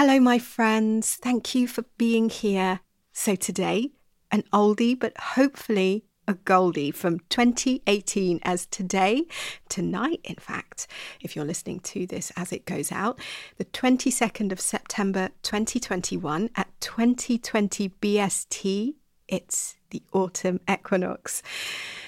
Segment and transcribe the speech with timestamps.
[0.00, 1.16] Hello, my friends.
[1.16, 2.78] Thank you for being here.
[3.12, 3.90] So, today,
[4.30, 9.24] an oldie, but hopefully a goldie from 2018 as today,
[9.68, 10.86] tonight, in fact,
[11.20, 13.18] if you're listening to this as it goes out,
[13.56, 18.94] the 22nd of September 2021 at 2020 BST.
[19.26, 21.42] It's the autumn equinox.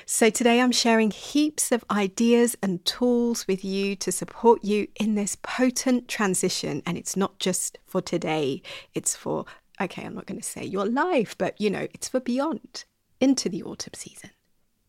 [0.06, 5.14] So, today I'm sharing heaps of ideas and tools with you to support you in
[5.14, 6.82] this potent transition.
[6.84, 8.62] And it's not just for today,
[8.94, 9.44] it's for,
[9.80, 12.84] okay, I'm not going to say your life, but you know, it's for beyond
[13.20, 14.30] into the autumn season.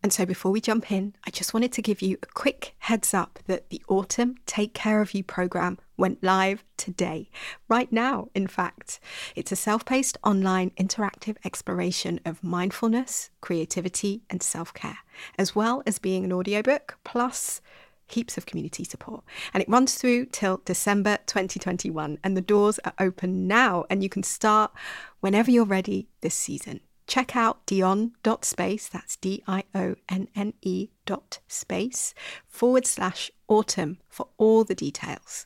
[0.03, 3.13] And so, before we jump in, I just wanted to give you a quick heads
[3.13, 7.29] up that the Autumn Take Care of You program went live today,
[7.67, 8.99] right now, in fact.
[9.35, 14.97] It's a self paced online interactive exploration of mindfulness, creativity, and self care,
[15.37, 17.61] as well as being an audiobook, plus
[18.07, 19.23] heaps of community support.
[19.53, 24.09] And it runs through till December 2021, and the doors are open now, and you
[24.09, 24.71] can start
[25.19, 26.79] whenever you're ready this season
[27.11, 32.13] check out dionne.space, that's D I O N N E dot space
[32.47, 35.45] forward slash autumn for all the details.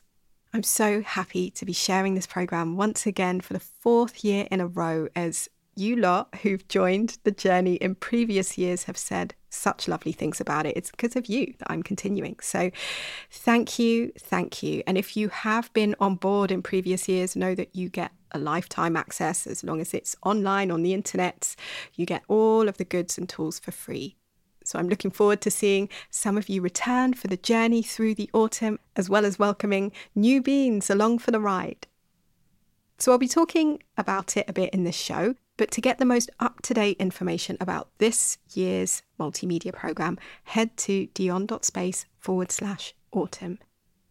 [0.54, 4.60] I'm so happy to be sharing this program once again for the fourth year in
[4.60, 9.88] a row as you lot who've joined the journey in previous years have said such
[9.88, 10.76] lovely things about it.
[10.76, 12.36] It's because of you that I'm continuing.
[12.40, 12.70] So
[13.30, 14.82] thank you, thank you.
[14.86, 18.38] And if you have been on board in previous years, know that you get a
[18.38, 21.54] lifetime access as long as it's online on the internet.
[21.94, 24.16] You get all of the goods and tools for free.
[24.64, 28.28] So I'm looking forward to seeing some of you return for the journey through the
[28.32, 31.86] autumn, as well as welcoming new beings along for the ride.
[32.98, 36.04] So I'll be talking about it a bit in this show, but to get the
[36.04, 42.94] most up to date information about this year's multimedia programme, head to dionne.space forward slash
[43.12, 43.58] autumn.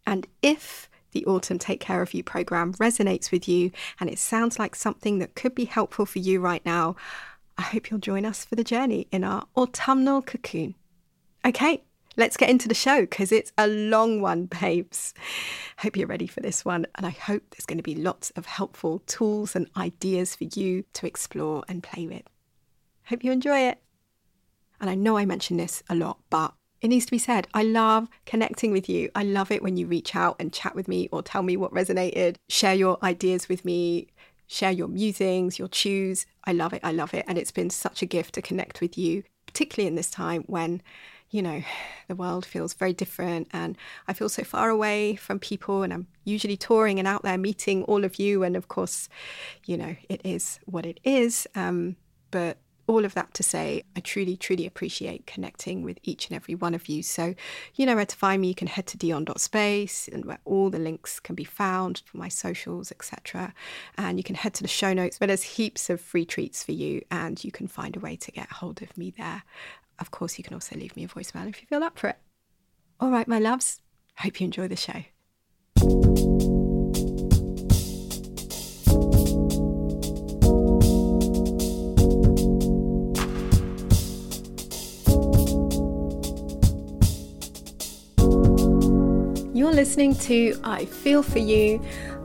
[0.05, 4.59] And if the Autumn Take Care of You program resonates with you and it sounds
[4.59, 6.95] like something that could be helpful for you right now,
[7.57, 10.75] I hope you'll join us for the journey in our autumnal cocoon.
[11.45, 11.83] Okay,
[12.17, 15.13] let's get into the show because it's a long one, babes.
[15.79, 18.45] Hope you're ready for this one, and I hope there's going to be lots of
[18.45, 22.23] helpful tools and ideas for you to explore and play with.
[23.05, 23.81] Hope you enjoy it.
[24.79, 27.47] And I know I mention this a lot, but it needs to be said.
[27.53, 29.09] I love connecting with you.
[29.15, 31.71] I love it when you reach out and chat with me or tell me what
[31.71, 34.07] resonated, share your ideas with me,
[34.47, 36.25] share your musings, your chews.
[36.43, 36.81] I love it.
[36.83, 37.25] I love it.
[37.27, 40.81] And it's been such a gift to connect with you, particularly in this time when,
[41.35, 41.61] you know,
[42.07, 45.83] the world feels very different and I feel so far away from people.
[45.83, 48.43] And I'm usually touring and out there meeting all of you.
[48.43, 49.09] And of course,
[49.65, 51.47] you know, it is what it is.
[51.55, 51.97] Um,
[52.31, 52.57] but
[52.87, 56.75] all of that to say, I truly, truly appreciate connecting with each and every one
[56.75, 57.01] of you.
[57.01, 57.33] So,
[57.73, 58.49] you know where to find me.
[58.49, 62.27] You can head to dionne.space and where all the links can be found for my
[62.27, 63.55] socials, etc.
[63.97, 66.73] And you can head to the show notes, but there's heaps of free treats for
[66.73, 69.43] you, and you can find a way to get hold of me there.
[69.99, 72.17] Of course, you can also leave me a voicemail if you feel up for it.
[72.99, 73.81] All right, my loves,
[74.17, 75.03] hope you enjoy the show.
[89.53, 91.81] You're listening to I Feel For You.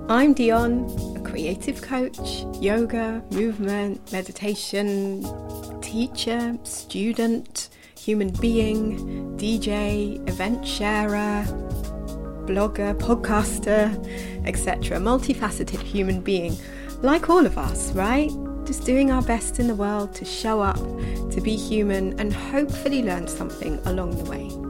[0.08, 5.22] I'm Dionne, a creative coach, yoga, movement, meditation,
[5.80, 7.59] teacher, student,
[8.04, 11.44] human being, DJ, event sharer,
[12.46, 13.94] blogger, podcaster,
[14.46, 14.98] etc.
[14.98, 16.56] Multifaceted human being,
[17.02, 18.30] like all of us, right?
[18.64, 20.78] Just doing our best in the world to show up,
[21.30, 24.69] to be human, and hopefully learn something along the way.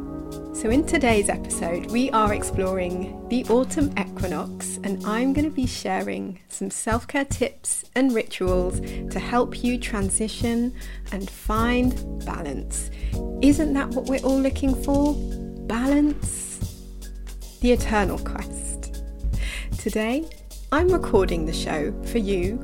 [0.61, 5.65] So, in today's episode, we are exploring the autumn equinox, and I'm going to be
[5.65, 10.75] sharing some self care tips and rituals to help you transition
[11.13, 11.95] and find
[12.27, 12.91] balance.
[13.41, 15.15] Isn't that what we're all looking for?
[15.67, 16.59] Balance?
[17.63, 19.03] The eternal quest.
[19.79, 20.29] Today,
[20.73, 22.59] I'm recording the show for you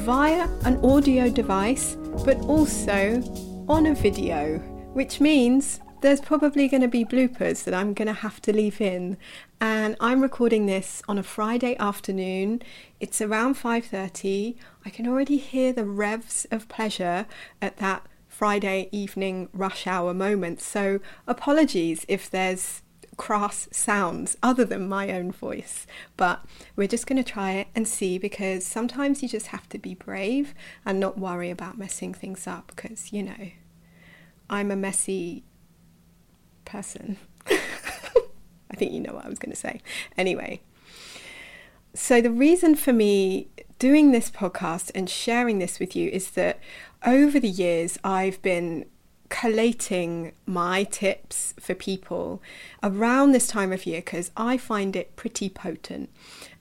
[0.00, 3.22] via an audio device, but also
[3.66, 4.58] on a video,
[4.92, 8.78] which means there's probably going to be bloopers that I'm going to have to leave
[8.78, 9.16] in
[9.58, 12.60] and I'm recording this on a Friday afternoon.
[13.00, 14.54] It's around 5:30.
[14.84, 17.24] I can already hear the revs of pleasure
[17.62, 20.60] at that Friday evening rush hour moment.
[20.60, 22.82] So apologies if there's
[23.16, 25.86] crass sounds other than my own voice.
[26.18, 26.44] But
[26.76, 29.94] we're just going to try it and see because sometimes you just have to be
[29.94, 30.54] brave
[30.84, 33.52] and not worry about messing things up because, you know,
[34.50, 35.44] I'm a messy
[36.64, 37.18] person.
[37.46, 39.80] I think you know what I was going to say.
[40.16, 40.60] Anyway,
[41.94, 46.58] So, the reason for me doing this podcast and sharing this with you is that
[47.06, 48.86] over the years I've been
[49.28, 52.42] collating my tips for people
[52.82, 56.10] around this time of year because I find it pretty potent.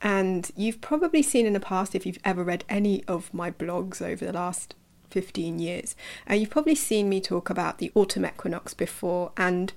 [0.02, 4.02] And you've probably seen in the past, if you've ever read any of my blogs
[4.02, 4.76] over the last
[5.14, 5.96] 15 years,
[6.30, 9.32] uh, you've probably seen me talk about the autumn equinox before.
[9.38, 9.72] And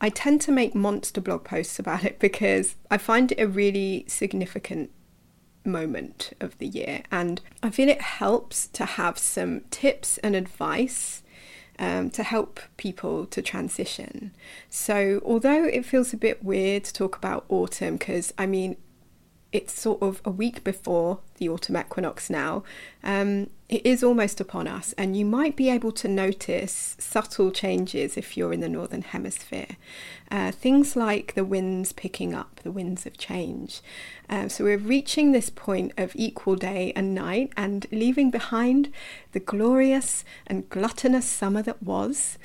[0.00, 4.04] I tend to make monster blog posts about it because I find it a really
[4.08, 4.90] significant
[5.64, 7.02] moment of the year.
[7.12, 11.22] And I feel it helps to have some tips and advice
[11.78, 14.32] um, to help people to transition.
[14.68, 18.76] So, although it feels a bit weird to talk about autumn, because I mean,
[19.52, 22.62] it's sort of a week before the autumn equinox now.
[23.02, 28.16] Um, it is almost upon us, and you might be able to notice subtle changes
[28.16, 29.76] if you're in the northern hemisphere.
[30.30, 33.80] Uh, things like the winds picking up, the winds of change.
[34.28, 38.92] Um, so we're reaching this point of equal day and night and leaving behind
[39.32, 42.38] the glorious and gluttonous summer that was.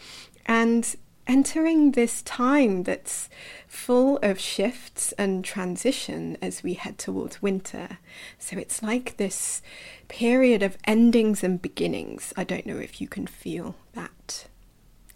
[0.46, 0.96] And
[1.28, 3.30] entering this time that's
[3.68, 8.00] full of shifts and transition as we head towards winter.
[8.38, 9.62] So it's like this
[10.08, 12.34] period of endings and beginnings.
[12.36, 14.48] I don't know if you can feel that.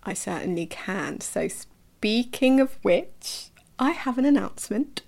[0.06, 1.20] I certainly can.
[1.20, 3.50] So, speaking of which,
[3.80, 5.02] I have an announcement.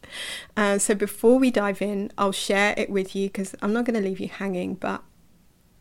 [0.58, 4.02] Uh, so, before we dive in, I'll share it with you because I'm not going
[4.02, 5.04] to leave you hanging, but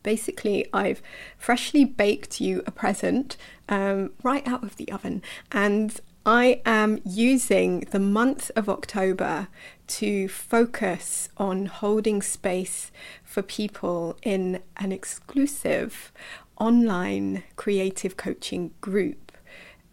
[0.07, 1.03] basically I've
[1.37, 3.37] freshly baked you a present
[3.69, 5.21] um, right out of the oven
[5.51, 9.47] and I am using the month of October
[9.87, 12.91] to focus on holding space
[13.23, 16.13] for people in an exclusive
[16.59, 19.31] online creative coaching group,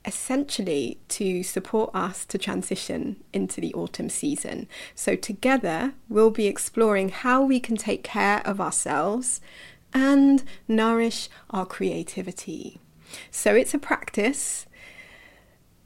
[0.06, 4.68] essentially to support us to transition into the autumn season.
[4.95, 9.39] So, together, we'll be exploring how we can take care of ourselves
[9.94, 12.80] and nourish our creativity.
[13.31, 14.66] So it's a practice.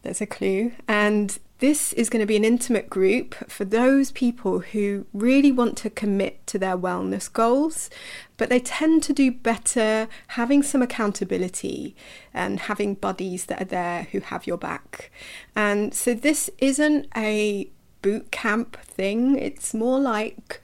[0.03, 0.73] There's a clue.
[0.87, 5.75] And this is going to be an intimate group for those people who really want
[5.77, 7.89] to commit to their wellness goals,
[8.37, 11.95] but they tend to do better having some accountability
[12.31, 15.11] and having buddies that are there who have your back.
[15.55, 17.71] And so this isn't a
[18.03, 20.61] boot camp thing, it's more like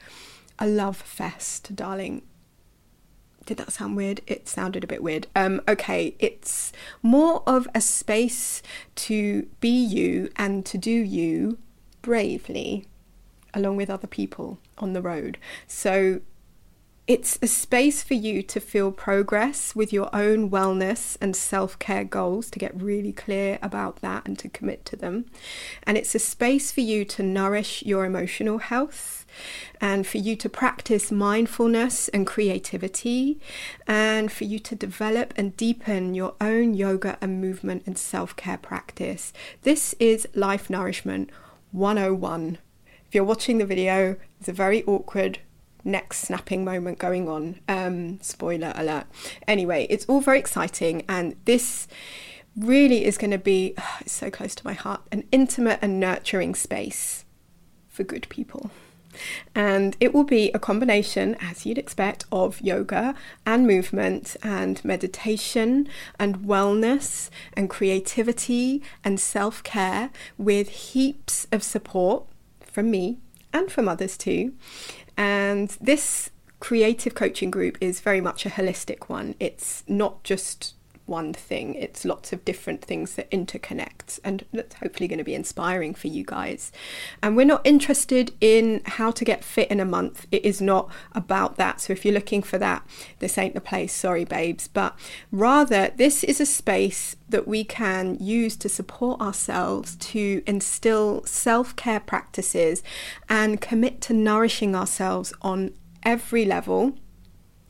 [0.60, 2.22] a love fest, darling
[3.45, 4.22] did that sound weird?
[4.28, 5.28] It sounded a bit weird.
[5.36, 8.62] Um, okay, it's more of a space
[8.95, 11.57] to be you and to do you
[12.01, 12.86] bravely
[13.54, 15.38] along with other people on the road.
[15.68, 16.22] So
[17.06, 22.06] it's a space for you to feel progress with your own wellness and self care
[22.06, 25.25] goals, to get really clear about that and to commit to them.
[25.84, 29.23] And it's a space for you to nourish your emotional health
[29.81, 33.39] and for you to practice mindfulness and creativity
[33.88, 38.57] and for you to develop and deepen your own yoga and movement and self care
[38.57, 39.33] practice.
[39.63, 41.30] This is Life Nourishment
[41.71, 42.57] 101.
[43.07, 45.39] If you're watching the video, it's a very awkward
[45.83, 47.59] neck snapping moment going on.
[47.68, 49.06] Um, spoiler alert.
[49.47, 51.88] Anyway, it's all very exciting, and this
[52.56, 53.75] really is going to be
[54.06, 57.25] so close to my heart an intimate and nurturing space
[57.89, 58.71] for good people.
[59.56, 65.88] And it will be a combination, as you'd expect, of yoga and movement and meditation
[66.19, 72.26] and wellness and creativity and self care with heaps of support
[72.61, 73.19] from me
[73.52, 74.54] and from others too.
[75.16, 79.35] And this creative coaching group is very much a holistic one.
[79.40, 85.07] It's not just one thing, it's lots of different things that interconnect, and that's hopefully
[85.07, 86.72] going to be inspiring for you guys.
[87.22, 90.90] And we're not interested in how to get fit in a month, it is not
[91.12, 91.81] about that.
[91.81, 92.86] So if you're looking for that,
[93.19, 94.68] this ain't the place, sorry, babes.
[94.68, 94.98] But
[95.31, 101.76] rather, this is a space that we can use to support ourselves to instill self
[101.76, 102.83] care practices
[103.28, 105.74] and commit to nourishing ourselves on
[106.06, 106.94] every level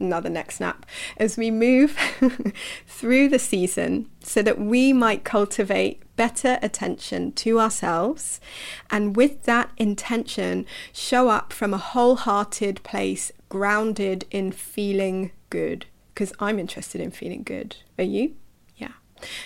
[0.04, 0.86] another neck snap.
[1.18, 1.98] As we move
[2.88, 8.40] through the season so that we might cultivate better attention to ourselves
[8.92, 15.86] and with that intention show up from a wholehearted place grounded in feeling good.
[16.14, 17.78] Because I'm interested in feeling good.
[17.98, 18.36] Are you?
[18.76, 18.92] Yeah.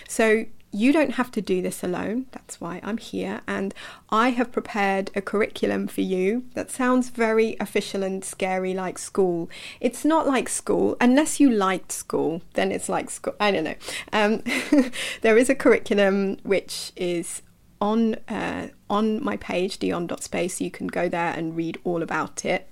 [0.10, 2.26] So you don't have to do this alone.
[2.32, 3.42] That's why I'm here.
[3.48, 3.74] And
[4.10, 9.50] I have prepared a curriculum for you that sounds very official and scary like school.
[9.80, 10.98] It's not like school.
[11.00, 13.36] Unless you liked school, then it's like school.
[13.40, 13.76] I don't know.
[14.12, 14.44] Um,
[15.22, 17.42] there is a curriculum which is
[17.80, 20.60] on uh, on my page dionne.space.
[20.60, 22.70] You can go there and read all about it.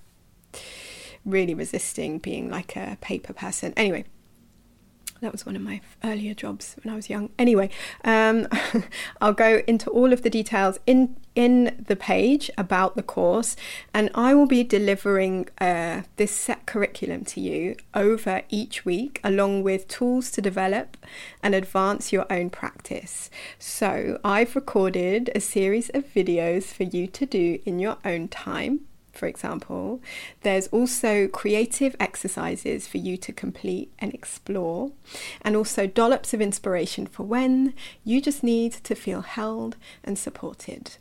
[1.23, 3.73] Really resisting being like a paper person.
[3.75, 4.05] Anyway,
[5.25, 7.29] that was one of my earlier jobs when I was young.
[7.39, 7.71] Anyway,
[8.03, 8.47] um,
[9.21, 13.57] I'll go into all of the details in in the page about the course,
[13.93, 19.63] and I will be delivering uh, this set curriculum to you over each week, along
[19.63, 20.95] with tools to develop
[21.43, 23.29] and advance your own practice.
[23.59, 28.81] So I've recorded a series of videos for you to do in your own time
[29.17, 30.01] for example.
[30.41, 34.91] There's also creative exercises for you to complete and explore,
[35.41, 40.97] and also dollops of inspiration for when you just need to feel held and supported.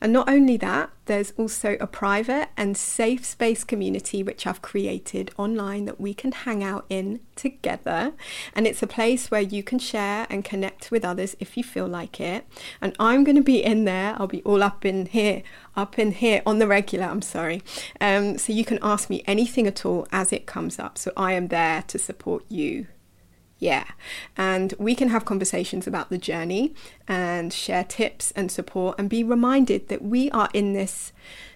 [0.00, 5.30] And not only that, there's also a private and safe space community which I've created
[5.36, 8.12] online that we can hang out in together.
[8.54, 11.86] And it's a place where you can share and connect with others if you feel
[11.86, 12.46] like it.
[12.80, 15.42] And I'm going to be in there, I'll be all up in here,
[15.76, 17.62] up in here on the regular, I'm sorry.
[18.00, 20.98] Um, so you can ask me anything at all as it comes up.
[20.98, 22.86] So I am there to support you
[23.58, 23.84] yeah.
[24.36, 26.74] And we can have conversations about the journey
[27.06, 31.12] and share tips and support and be reminded that we are in this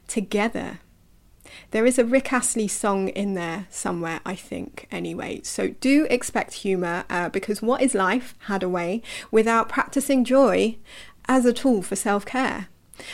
[0.09, 0.81] together.
[1.71, 5.41] There is a Rick Astley song in there somewhere, I think, anyway.
[5.45, 10.79] So do expect humour uh, because what is life, had a way, without practicing joy
[11.29, 12.69] as a tool for self care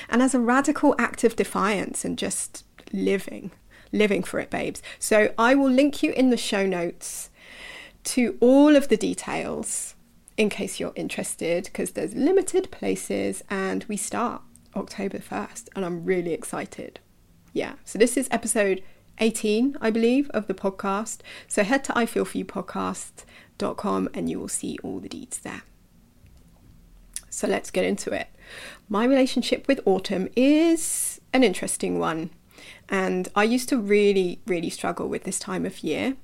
[0.08, 3.50] and as a radical act of defiance and just living,
[3.92, 4.82] living for it, babes.
[4.98, 7.30] So I will link you in the show notes
[8.04, 9.94] to all of the details
[10.36, 14.42] in case you're interested because there's limited places and we start
[14.76, 17.00] October 1st and I'm really excited.
[17.52, 18.84] Yeah, so this is episode
[19.18, 21.22] 18, I believe, of the podcast.
[21.48, 25.62] So head to ifeelforyoupodcast.com and you will see all the deeds there.
[27.30, 28.28] So let's get into it.
[28.88, 32.30] My relationship with autumn is an interesting one.
[32.88, 36.16] And I used to really, really struggle with this time of year.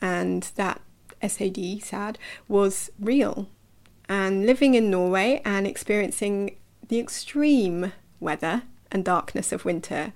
[0.00, 0.80] And that
[1.26, 3.48] SAD, sad, was real.
[4.08, 6.56] And living in Norway and experiencing
[6.86, 10.12] the extreme weather and darkness of winter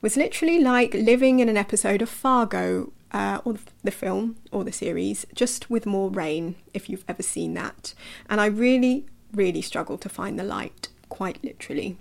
[0.00, 4.72] was literally like living in an episode of Fargo, uh, or the film or the
[4.72, 7.94] series, just with more rain, if you've ever seen that.
[8.28, 11.96] And I really, really struggled to find the light, quite literally.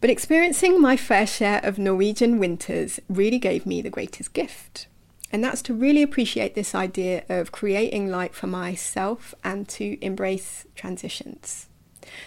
[0.00, 4.86] But experiencing my fair share of Norwegian winters really gave me the greatest gift.
[5.32, 10.66] And that's to really appreciate this idea of creating light for myself and to embrace
[10.74, 11.68] transitions.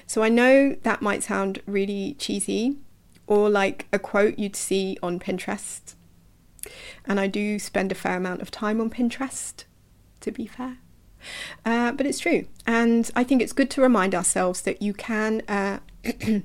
[0.07, 2.77] So I know that might sound really cheesy
[3.27, 5.95] or like a quote you'd see on Pinterest.
[7.05, 9.65] And I do spend a fair amount of time on Pinterest,
[10.21, 10.77] to be fair.
[11.65, 12.45] Uh, but it's true.
[12.65, 15.79] And I think it's good to remind ourselves that you can uh,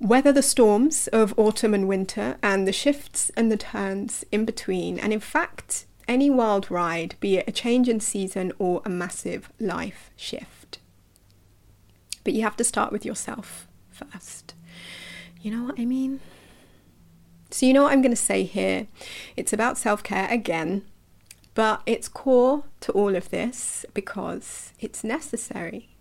[0.00, 4.98] weather the storms of autumn and winter and the shifts and the turns in between.
[4.98, 9.50] And in fact, any wild ride, be it a change in season or a massive
[9.58, 10.78] life shift.
[12.24, 14.54] But you have to start with yourself first.
[15.40, 16.20] You know what I mean?
[17.50, 18.88] So, you know what I'm going to say here?
[19.36, 20.82] It's about self care again,
[21.54, 25.95] but it's core to all of this because it's necessary.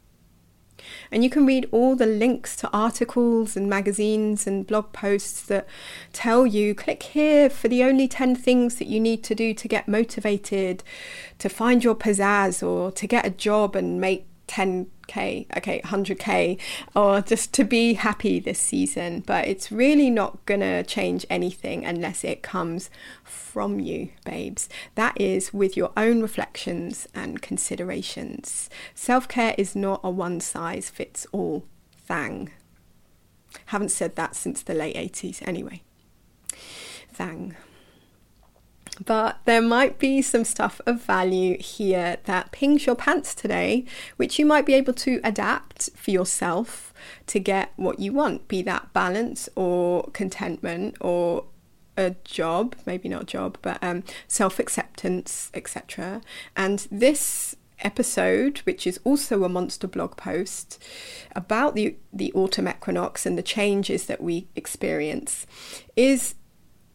[1.11, 5.67] And you can read all the links to articles and magazines and blog posts that
[6.13, 9.67] tell you click here for the only 10 things that you need to do to
[9.67, 10.83] get motivated,
[11.39, 16.59] to find your pizzazz, or to get a job and make 10k, okay, 100k,
[16.95, 19.23] or just to be happy this season.
[19.25, 22.89] But it's really not gonna change anything unless it comes
[23.23, 24.69] from you, babes.
[24.95, 28.69] That is with your own reflections and considerations.
[28.93, 31.65] Self care is not a one size fits all
[31.97, 32.51] thing.
[33.67, 35.81] Haven't said that since the late 80s anyway.
[37.13, 37.55] Thang
[39.03, 43.85] but there might be some stuff of value here that pings your pants today,
[44.17, 46.93] which you might be able to adapt for yourself
[47.27, 51.45] to get what you want, be that balance or contentment or
[51.97, 56.21] a job, maybe not job, but um, self acceptance, etc.
[56.55, 60.81] And this episode, which is also a monster blog post
[61.35, 65.45] about the the autumn equinox and the changes that we experience,
[65.95, 66.35] is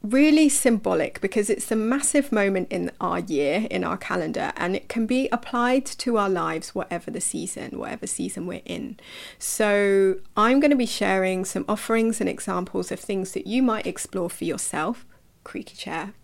[0.02, 4.88] really symbolic because it's a massive moment in our year, in our calendar, and it
[4.88, 8.98] can be applied to our lives, whatever the season, whatever season we're in.
[9.38, 13.86] So, I'm going to be sharing some offerings and examples of things that you might
[13.86, 15.06] explore for yourself.
[15.44, 16.14] Creaky chair.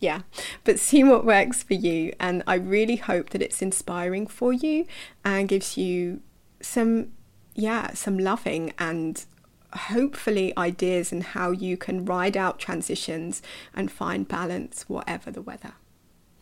[0.00, 0.22] Yeah,
[0.64, 2.12] but see what works for you.
[2.18, 4.86] And I really hope that it's inspiring for you
[5.24, 6.20] and gives you
[6.60, 7.12] some
[7.54, 9.24] yeah, some loving and
[9.72, 13.42] hopefully ideas in how you can ride out transitions
[13.74, 15.74] and find balance whatever the weather.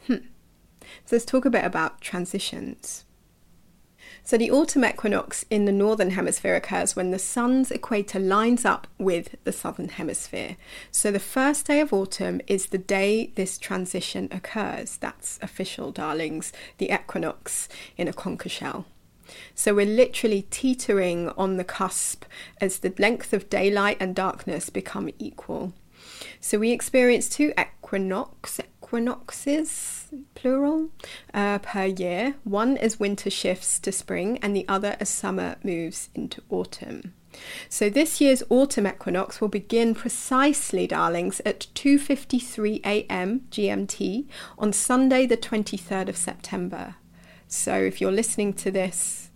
[0.06, 0.26] Hmm.
[1.04, 3.04] So let's talk a bit about transitions.
[4.22, 8.86] So, the autumn equinox in the northern hemisphere occurs when the sun's equator lines up
[8.98, 10.56] with the southern hemisphere.
[10.90, 14.98] So, the first day of autumn is the day this transition occurs.
[14.98, 18.86] That's official, darlings, the equinox in a conch shell.
[19.54, 22.24] So, we're literally teetering on the cusp
[22.60, 25.72] as the length of daylight and darkness become equal.
[26.40, 30.88] So, we experience two equinox, equinoxes, plural,
[31.34, 32.36] uh, per year.
[32.44, 37.14] One as winter shifts to spring, and the other as summer moves into autumn.
[37.68, 43.46] So this year's autumn equinox will begin precisely, darlings, at 2:53 a.m.
[43.50, 44.26] GMT
[44.58, 46.96] on Sunday, the 23rd of September.
[47.48, 49.30] So if you're listening to this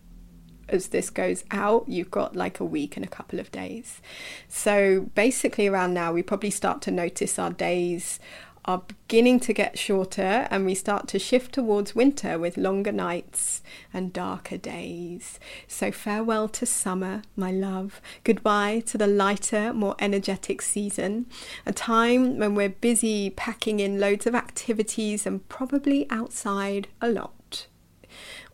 [0.69, 4.00] as this goes out, you've got like a week and a couple of days.
[4.49, 8.21] So basically, around now, we probably start to notice our days
[8.64, 13.61] are beginning to get shorter and we start to shift towards winter with longer nights
[13.92, 15.40] and darker days.
[15.66, 18.00] So, farewell to summer, my love.
[18.23, 21.26] Goodbye to the lighter, more energetic season,
[21.66, 27.33] a time when we're busy packing in loads of activities and probably outside a lot.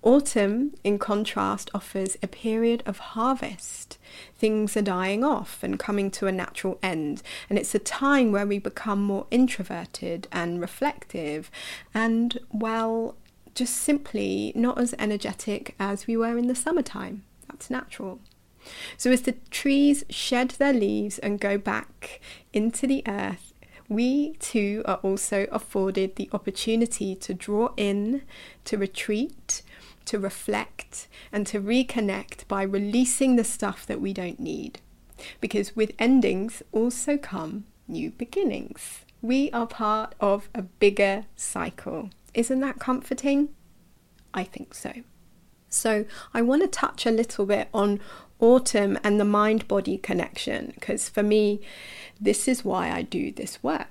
[0.02, 3.98] Autumn, in contrast, offers a period of harvest.
[4.36, 8.46] Things are dying off and coming to a natural end, and it's a time where
[8.46, 11.50] we become more introverted and reflective,
[11.92, 13.16] and, well,
[13.54, 17.24] just simply not as energetic as we were in the summertime.
[17.48, 18.20] That's natural.
[18.96, 22.20] So, as the trees shed their leaves and go back
[22.52, 23.52] into the earth,
[23.88, 28.22] we too are also afforded the opportunity to draw in,
[28.66, 29.62] to retreat,
[30.08, 34.80] to reflect and to reconnect by releasing the stuff that we don't need.
[35.40, 39.04] Because with endings also come new beginnings.
[39.20, 42.10] We are part of a bigger cycle.
[42.34, 43.48] Isn't that comforting?
[44.32, 44.92] I think so.
[45.68, 48.00] So, I want to touch a little bit on
[48.40, 51.60] autumn and the mind body connection because for me,
[52.20, 53.88] this is why I do this work.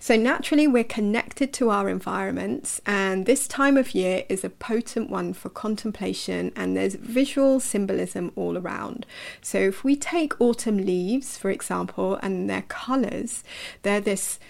[0.00, 5.08] So, naturally, we're connected to our environments, and this time of year is a potent
[5.08, 9.06] one for contemplation, and there's visual symbolism all around.
[9.40, 13.44] So, if we take autumn leaves, for example, and their colors,
[13.82, 14.40] they're this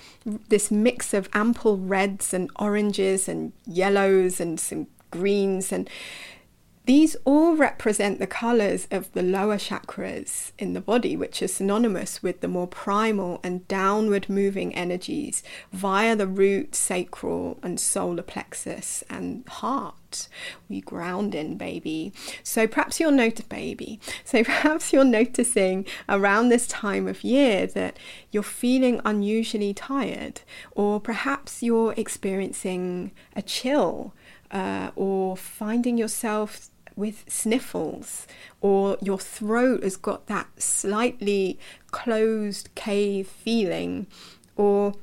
[0.48, 5.88] this mix of ample reds and oranges and yellows and some greens and
[6.88, 12.22] these all represent the colors of the lower chakras in the body, which are synonymous
[12.22, 19.04] with the more primal and downward moving energies via the root, sacral, and solar plexus
[19.10, 20.28] and heart.
[20.70, 22.14] We ground in, baby.
[22.42, 24.00] So perhaps you're noticing, baby.
[24.24, 27.98] So perhaps you're noticing around this time of year that
[28.30, 30.40] you're feeling unusually tired,
[30.72, 34.14] or perhaps you're experiencing a chill.
[34.50, 38.26] Uh, or finding yourself with sniffles,
[38.60, 41.58] or your throat has got that slightly
[41.92, 44.06] closed cave feeling,
[44.56, 44.94] or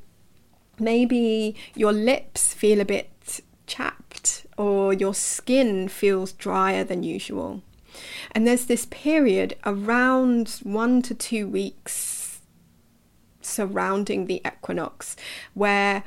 [0.78, 7.62] maybe your lips feel a bit chapped, or your skin feels drier than usual.
[8.32, 12.40] And there's this period around one to two weeks
[13.40, 15.16] surrounding the equinox
[15.54, 16.02] where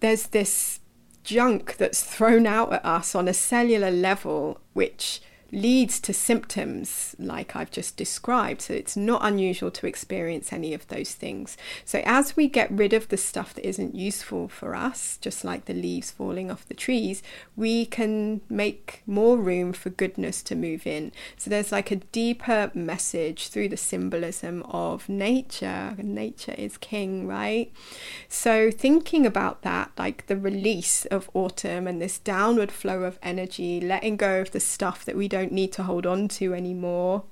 [0.00, 0.78] there's this
[1.26, 5.20] junk that's thrown out at us on a cellular level, which
[5.52, 8.62] leads to symptoms like I've just described.
[8.62, 11.56] So it's not unusual to experience any of those things.
[11.84, 15.66] So as we get rid of the stuff that isn't useful for us, just like
[15.66, 17.22] the leaves falling off the trees,
[17.54, 21.12] we can make more room for goodness to move in.
[21.36, 25.94] So there's like a deeper message through the symbolism of nature.
[25.98, 27.72] Nature is king, right?
[28.28, 33.80] So thinking about that, like the release of autumn and this downward flow of energy,
[33.80, 37.24] letting go of the stuff that we don't don't need to hold on to anymore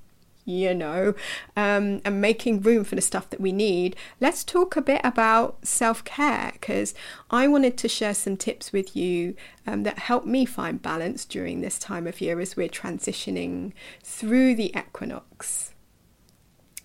[0.45, 1.15] you know,
[1.57, 5.65] um, and making room for the stuff that we need, let's talk a bit about
[5.67, 6.95] self care because
[7.31, 9.37] I wanted to share some tips with you
[9.67, 14.55] um, that help me find balance during this time of year as we're transitioning through
[14.55, 15.73] the equinox.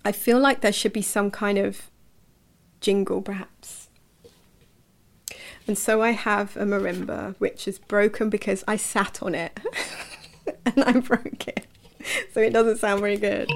[0.05, 1.89] I feel like there should be some kind of
[2.79, 3.89] jingle, perhaps.
[5.67, 9.60] And so I have a marimba, which is broken because I sat on it.
[10.65, 11.65] and I broke it.
[12.33, 13.49] So it doesn't sound very good.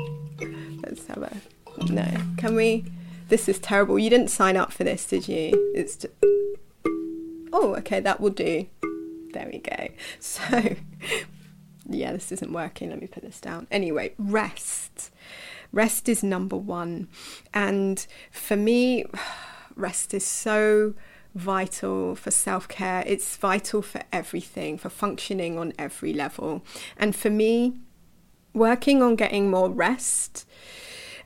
[0.84, 1.92] Let's have a.
[1.92, 2.08] No.
[2.38, 2.86] Can we.
[3.30, 3.98] This is terrible.
[3.98, 5.52] You didn't sign up for this, did you?
[5.76, 5.96] It's.
[5.96, 6.14] Just,
[7.52, 8.68] oh, okay, that will do.
[9.34, 9.88] There we go.
[10.20, 10.76] So.
[11.90, 12.90] yeah, this isn't working.
[12.90, 13.68] Let me put this down.
[13.72, 15.12] Anyway, rest.
[15.72, 17.08] Rest is number one.
[17.54, 19.06] And for me,
[19.76, 20.94] rest is so
[21.36, 23.04] vital for self care.
[23.06, 26.64] It's vital for everything, for functioning on every level.
[26.98, 27.74] And for me,
[28.54, 30.48] working on getting more rest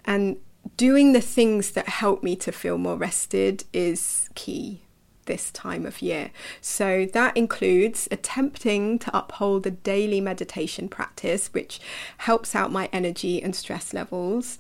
[0.06, 0.38] and
[0.76, 4.82] doing the things that help me to feel more rested is key
[5.26, 6.32] this time of year.
[6.62, 11.80] So that includes attempting to uphold a daily meditation practice, which
[12.20, 14.58] helps out my energy and stress levels.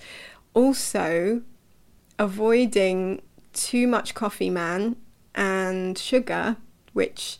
[0.53, 1.41] Also,
[2.19, 3.21] avoiding
[3.53, 4.97] too much coffee, man,
[5.37, 6.57] and sugar,
[6.91, 7.37] which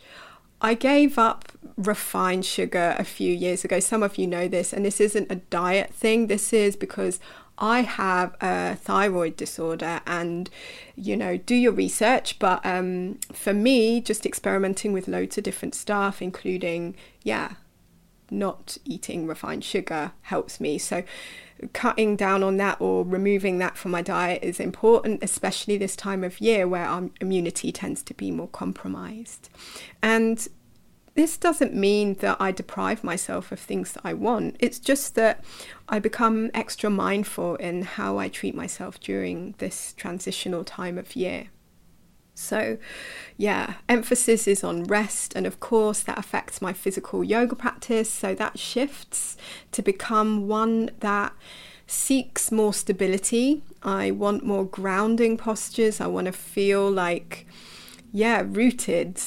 [0.62, 3.80] I gave up refined sugar a few years ago.
[3.80, 6.28] Some of you know this, and this isn't a diet thing.
[6.28, 7.20] This is because
[7.58, 10.50] I have a thyroid disorder, and
[10.96, 12.40] you know, do your research.
[12.40, 17.54] But um, for me, just experimenting with loads of different stuff, including, yeah,
[18.30, 20.78] not eating refined sugar helps me.
[20.78, 21.04] So,
[21.74, 26.24] cutting down on that or removing that from my diet is important, especially this time
[26.24, 29.50] of year where our immunity tends to be more compromised.
[30.02, 30.48] And
[31.16, 34.56] this doesn't mean that I deprive myself of things that I want.
[34.60, 35.44] It's just that
[35.90, 41.48] I become extra mindful in how I treat myself during this transitional time of year.
[42.38, 42.78] So,
[43.36, 48.10] yeah, emphasis is on rest, and of course, that affects my physical yoga practice.
[48.10, 49.38] So, that shifts
[49.71, 51.34] to become one that
[51.88, 53.63] seeks more stability.
[53.82, 56.00] I want more grounding postures.
[56.00, 57.47] I want to feel like,
[58.12, 59.19] yeah, rooted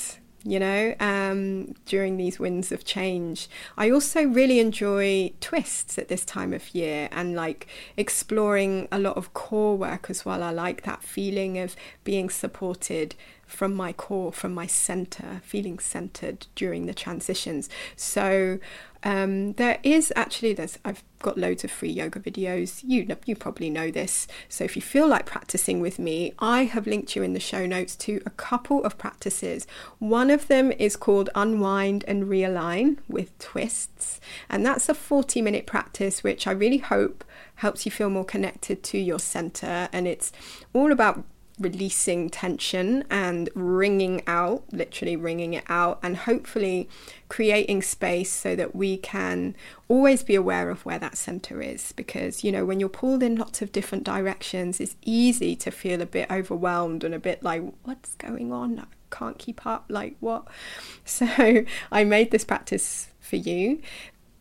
[0.45, 3.49] you know, um, during these winds of change.
[3.77, 9.17] I also really enjoy twists at this time of year and like exploring a lot
[9.17, 10.43] of core work as well.
[10.43, 13.15] I like that feeling of being supported
[13.51, 17.69] from my core, from my center, feeling centered during the transitions.
[17.97, 18.59] So
[19.03, 22.83] um, there is actually there's I've got loads of free yoga videos.
[22.87, 24.27] You you probably know this.
[24.49, 27.67] So if you feel like practicing with me, I have linked you in the show
[27.67, 29.67] notes to a couple of practices.
[29.99, 35.67] One of them is called Unwind and Realign with twists, and that's a 40 minute
[35.67, 37.25] practice which I really hope
[37.57, 40.33] helps you feel more connected to your center and it's
[40.73, 41.25] all about
[41.61, 46.89] releasing tension and wringing out, literally wringing it out, and hopefully
[47.29, 49.55] creating space so that we can
[49.89, 51.93] always be aware of where that center is.
[51.93, 56.01] Because, you know, when you're pulled in lots of different directions, it's easy to feel
[56.01, 58.79] a bit overwhelmed and a bit like, what's going on?
[58.81, 59.87] I can't keep up.
[59.89, 60.47] Like, what?
[61.05, 63.83] So I made this practice for you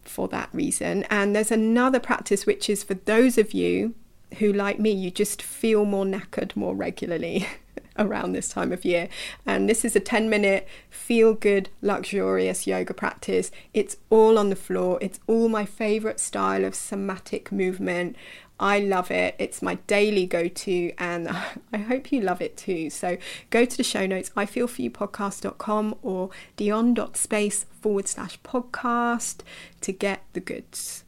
[0.04, 1.04] for that reason.
[1.10, 3.96] And there's another practice which is for those of you
[4.38, 7.48] who, like me, you just feel more knackered more regularly
[7.98, 9.10] around this time of year.
[9.46, 13.52] And this is a 10 minute feel good, luxurious yoga practice.
[13.74, 18.16] It's all on the floor, it's all my favorite style of somatic movement.
[18.62, 19.36] I love it.
[19.40, 21.30] It's my daily go to, and
[21.74, 22.90] I hope you love it too.
[22.90, 23.18] So
[23.50, 29.40] go to the show notes, ifeelforyou.podcast.com or dionne.space forward slash podcast
[29.82, 31.06] to get the goods.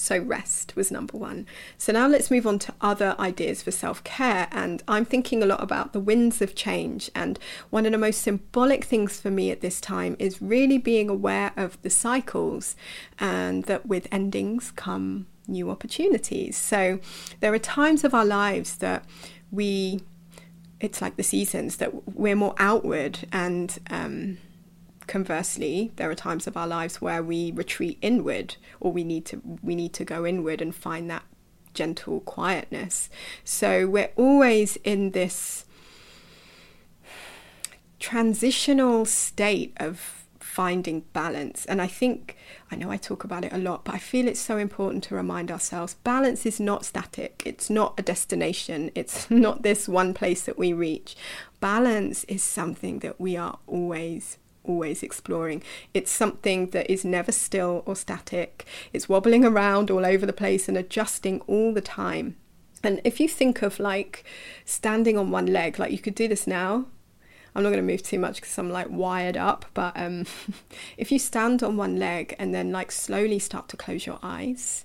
[0.00, 1.46] So, rest was number one.
[1.76, 4.46] So, now let's move on to other ideas for self care.
[4.52, 7.10] And I'm thinking a lot about the winds of change.
[7.16, 7.36] And
[7.70, 11.52] one of the most symbolic things for me at this time is really being aware
[11.56, 12.76] of the cycles
[13.18, 16.56] and that with endings come new opportunities.
[16.56, 17.00] So,
[17.40, 19.04] there are times of our lives that
[19.50, 20.00] we,
[20.80, 24.38] it's like the seasons, that we're more outward and, um,
[25.08, 29.42] conversely there are times of our lives where we retreat inward or we need to
[29.62, 31.24] we need to go inward and find that
[31.74, 33.08] gentle quietness.
[33.44, 35.64] So we're always in this
[37.98, 41.64] transitional state of finding balance.
[41.66, 42.36] And i think
[42.70, 45.14] i know i talk about it a lot but i feel it's so important to
[45.14, 47.42] remind ourselves balance is not static.
[47.46, 48.90] It's not a destination.
[48.94, 51.16] It's not this one place that we reach.
[51.60, 55.62] Balance is something that we are always always exploring.
[55.94, 60.68] It's something that is never still or static, it's wobbling around all over the place
[60.68, 62.36] and adjusting all the time.
[62.82, 64.24] And if you think of like
[64.64, 66.86] standing on one leg, like you could do this now.
[67.54, 70.26] I'm not going to move too much because I'm like wired up, but um,
[70.96, 74.84] if you stand on one leg and then like slowly start to close your eyes,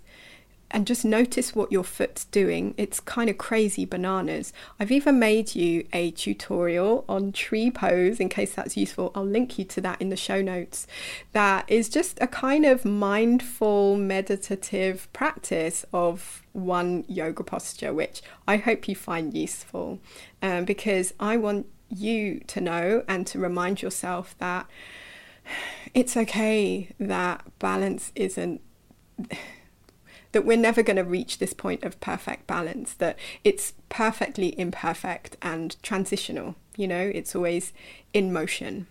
[0.73, 2.73] and just notice what your foot's doing.
[2.77, 4.51] It's kind of crazy bananas.
[4.79, 9.11] I've even made you a tutorial on tree pose in case that's useful.
[9.13, 10.87] I'll link you to that in the show notes.
[11.31, 18.57] That is just a kind of mindful, meditative practice of one yoga posture, which I
[18.57, 19.99] hope you find useful
[20.41, 24.65] um, because I want you to know and to remind yourself that
[25.93, 28.59] it's okay that balance isn't
[30.33, 35.37] that we're never going to reach this point of perfect balance, that it's perfectly imperfect
[35.41, 36.55] and transitional.
[36.75, 37.71] You know, it's always
[38.13, 38.87] in motion.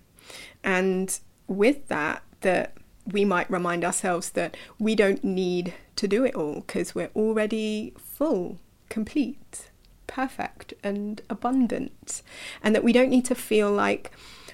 [0.65, 2.77] And with that, that
[3.07, 7.93] we might remind ourselves that we don't need to do it all because we're already
[7.99, 9.71] full, complete,
[10.07, 12.23] perfect, and abundant.
[12.63, 14.13] And that we don't need to feel like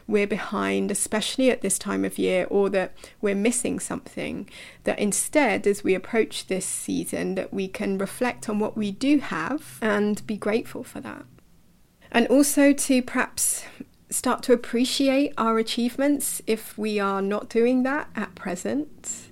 [0.09, 4.49] we're behind, especially at this time of year, or that we're missing something.
[4.85, 9.19] That instead, as we approach this season, that we can reflect on what we do
[9.19, 11.27] have and be grateful for that.
[12.11, 13.65] And also to perhaps
[14.09, 19.29] start to appreciate our achievements if we are not doing that at present.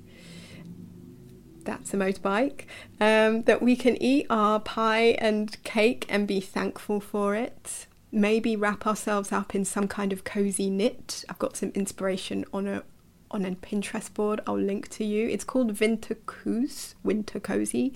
[1.64, 2.66] That's a motorbike.
[3.00, 8.56] Um, that we can eat our pie and cake and be thankful for it maybe
[8.56, 11.22] wrap ourselves up in some kind of cozy knit.
[11.28, 12.82] I've got some inspiration on a
[13.30, 15.28] on a Pinterest board I'll link to you.
[15.28, 17.92] It's called Winter Coos, Winter Cozy,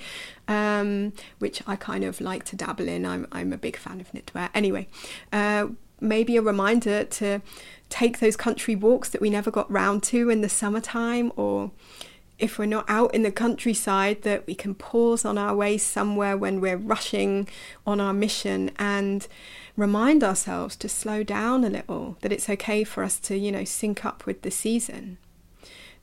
[0.49, 3.07] um, which I kind of like to dabble in.
[3.07, 4.51] I'm, I'm a big fan of knitwear.
[4.55, 4.89] Anyway,
[5.33, 5.69] uh,
[6.01, 7.41] maybe a reminder to
[7.89, 11.71] take those country walks that we never got round to in the summertime or
[12.41, 16.37] if we're not out in the countryside, that we can pause on our way somewhere
[16.37, 17.49] when we're rushing
[17.87, 19.29] on our mission and
[19.77, 23.65] remind ourselves to slow down a little, that it's okay for us to, you know,
[23.65, 25.19] sync up with the season.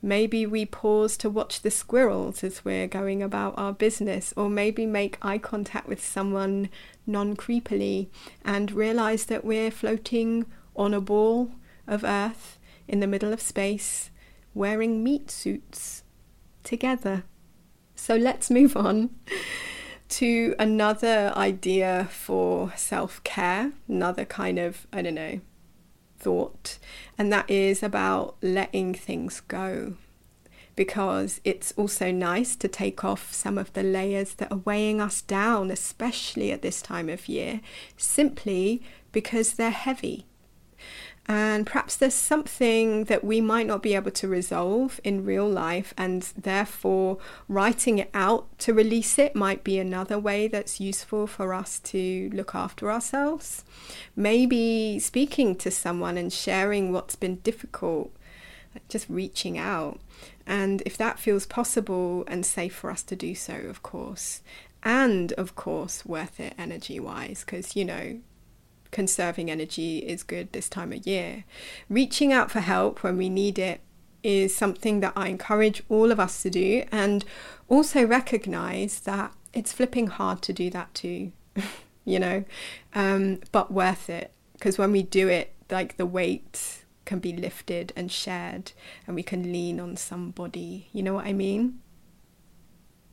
[0.01, 4.85] Maybe we pause to watch the squirrels as we're going about our business, or maybe
[4.85, 6.69] make eye contact with someone
[7.07, 8.07] non creepily
[8.45, 10.45] and realize that we're floating
[10.75, 11.51] on a ball
[11.87, 14.11] of earth in the middle of space
[14.53, 16.03] wearing meat suits
[16.67, 17.23] together.
[17.95, 19.09] So let's move on
[20.09, 25.41] to another idea for self care, another kind of, I don't know,
[26.19, 26.77] thought,
[27.17, 29.95] and that is about letting things go.
[30.75, 35.23] Because it's also nice to take off some of the layers that are weighing us
[35.23, 37.61] down, especially at this time of year,
[37.97, 40.27] simply because they're heavy
[41.27, 45.93] and perhaps there's something that we might not be able to resolve in real life,
[45.97, 47.17] and therefore
[47.49, 52.29] writing it out to release it might be another way that's useful for us to
[52.33, 53.65] look after ourselves.
[54.15, 58.15] Maybe speaking to someone and sharing what's been difficult,
[58.87, 59.99] just reaching out.
[60.45, 64.41] And if that feels possible and safe for us to do so, of course,
[64.81, 68.19] and of course, worth it energy wise, because you know,
[68.91, 71.43] conserving energy is good this time of year.
[71.89, 73.81] Reaching out for help when we need it
[74.23, 77.23] is something that I encourage all of us to do, and
[77.67, 81.31] also recognize that it's flipping hard to do that too,
[82.05, 82.43] you know,
[82.93, 87.93] um, but worth it because when we do it, like the weight can be lifted
[87.95, 88.71] and shared,
[89.05, 90.89] and we can lean on somebody.
[90.91, 91.79] You know what I mean?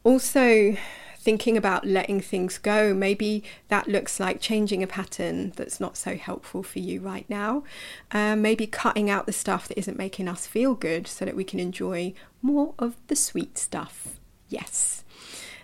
[0.02, 0.76] Also,
[1.24, 2.92] thinking about letting things go.
[2.92, 7.64] Maybe that looks like changing a pattern that's not so helpful for you right now.
[8.12, 11.42] Um, maybe cutting out the stuff that isn't making us feel good so that we
[11.42, 14.20] can enjoy more of the sweet stuff.
[14.50, 15.02] Yes.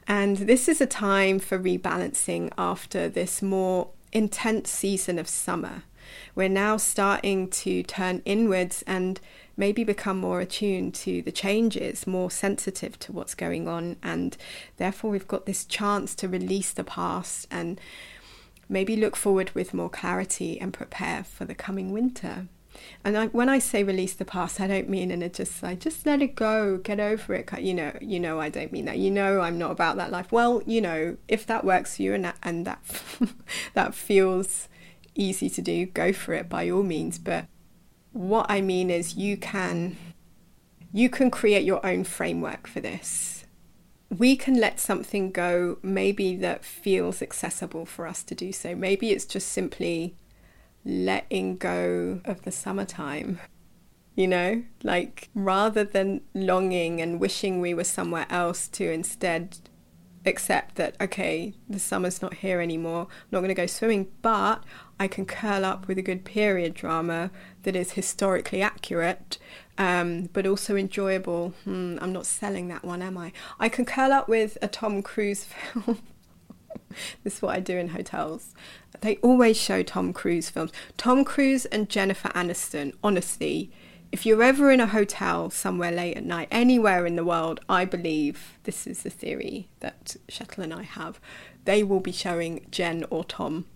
[0.09, 5.83] And this is a time for rebalancing after this more intense season of summer.
[6.35, 9.21] We're now starting to turn inwards and
[9.61, 14.37] maybe become more attuned to the changes, more sensitive to what's going on, and
[14.79, 17.79] therefore we've got this chance to release the past and
[18.71, 22.47] maybe look forward with more clarity and prepare for the coming winter.
[23.05, 25.81] And I, when I say release the past, I don't mean in a just like
[25.81, 27.51] just let it go, get over it.
[27.61, 28.97] You know, you know, I don't mean that.
[28.97, 30.33] You know, I'm not about that life.
[30.33, 32.81] Well, you know, if that works for you and that and that
[33.75, 34.69] that feels
[35.15, 37.19] easy to do, go for it by all means.
[37.19, 37.45] But
[38.13, 39.97] what I mean is you can
[40.93, 43.45] you can create your own framework for this.
[44.09, 48.75] We can let something go maybe that feels accessible for us to do so.
[48.75, 50.17] Maybe it's just simply
[50.85, 53.39] letting go of the summertime.
[54.17, 59.59] You know, like rather than longing and wishing we were somewhere else to instead
[60.27, 64.63] accept that okay the summer's not here anymore i'm not going to go swimming but
[64.99, 67.31] i can curl up with a good period drama
[67.63, 69.39] that is historically accurate
[69.81, 71.55] um, but also enjoyable.
[71.65, 73.33] Hmm, i'm not selling that one am i?
[73.59, 75.99] I can curl up with a tom cruise film.
[77.25, 78.55] This is what i do in hotels.
[79.01, 80.71] They always show tom cruise films.
[80.99, 83.73] Tom cruise and jennifer aniston honestly
[84.13, 87.85] if you're ever in a hotel somewhere late at night, anywhere in the world, I
[87.85, 91.21] believe this is the theory that Shettle and I have,
[91.65, 93.67] they will be showing Jen or Tom.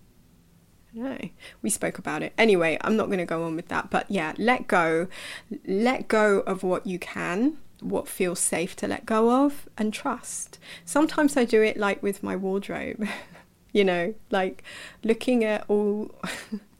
[0.93, 1.31] don't.
[1.61, 2.33] We spoke about it.
[2.37, 3.89] Anyway, I'm not going to go on with that.
[3.89, 5.07] But yeah, let go.
[5.65, 10.59] Let go of what you can, what feels safe to let go of, and trust.
[10.83, 13.07] Sometimes I do it like with my wardrobe,
[13.71, 14.63] you know, like
[15.03, 16.13] looking at all.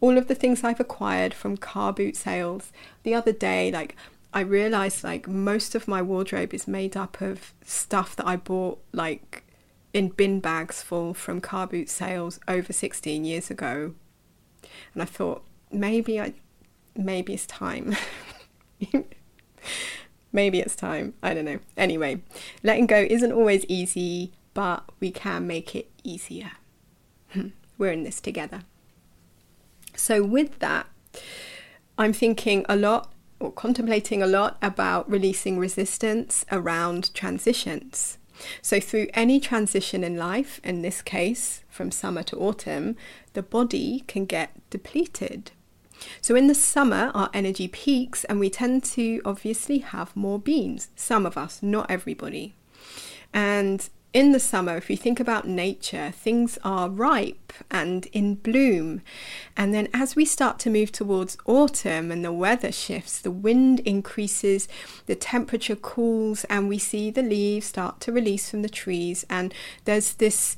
[0.00, 2.72] all of the things I've acquired from car boot sales.
[3.02, 3.96] The other day, like
[4.32, 8.80] I realized like most of my wardrobe is made up of stuff that I bought
[8.92, 9.44] like
[9.92, 13.94] in bin bags full from car boot sales over 16 years ago.
[14.94, 16.34] And I thought maybe I
[16.96, 17.96] maybe it's time.
[20.32, 21.14] maybe it's time.
[21.22, 21.58] I don't know.
[21.76, 22.22] Anyway,
[22.62, 26.52] letting go isn't always easy, but we can make it easier.
[27.78, 28.62] We're in this together.
[30.00, 30.86] So with that,
[31.98, 38.18] I'm thinking a lot or contemplating a lot about releasing resistance around transitions.
[38.62, 42.96] So, through any transition in life, in this case from summer to autumn,
[43.34, 45.50] the body can get depleted.
[46.22, 50.88] So, in the summer, our energy peaks, and we tend to obviously have more beans.
[50.96, 52.54] Some of us, not everybody.
[53.34, 59.02] And in the summer, if you think about nature, things are ripe and in bloom.
[59.56, 63.80] And then as we start to move towards autumn and the weather shifts, the wind
[63.80, 64.66] increases,
[65.06, 69.24] the temperature cools, and we see the leaves start to release from the trees.
[69.30, 70.56] And there's this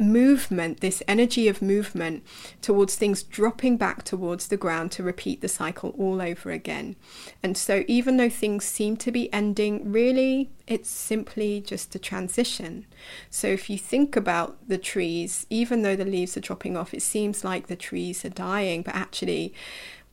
[0.00, 2.24] movement, this energy of movement
[2.62, 6.96] towards things dropping back towards the ground to repeat the cycle all over again.
[7.42, 12.86] And so, even though things seem to be ending, really it's simply just a transition.
[13.28, 17.02] So, if you think about the trees, even though the leaves are dropping off, it
[17.02, 19.52] seems like the trees are dying, but actually,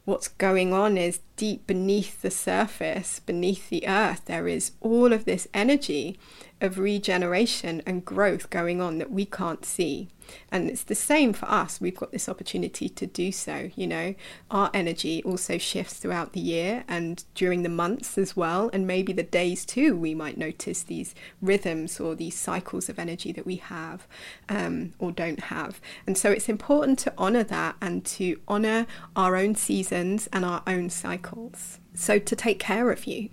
[0.08, 5.26] what's going on is deep beneath the surface, beneath the earth, there is all of
[5.26, 6.17] this energy
[6.60, 10.10] of regeneration and growth going on that we can't see.
[10.52, 11.80] And it's the same for us.
[11.80, 13.70] We've got this opportunity to do so.
[13.76, 14.15] You know,
[14.52, 18.70] our energy also shifts throughout the year and during the months as well.
[18.74, 23.32] And maybe the days too, we might notice these rhythms or these cycles of energy
[23.32, 24.08] that we have
[24.50, 25.80] um, or don't have.
[26.06, 30.63] And so it's important to honor that and to honor our own seasons and our
[30.67, 31.80] own cycles.
[31.93, 33.30] So to take care of you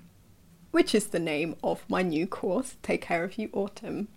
[0.74, 4.08] which is the name of my new course, Take Care of You Autumn.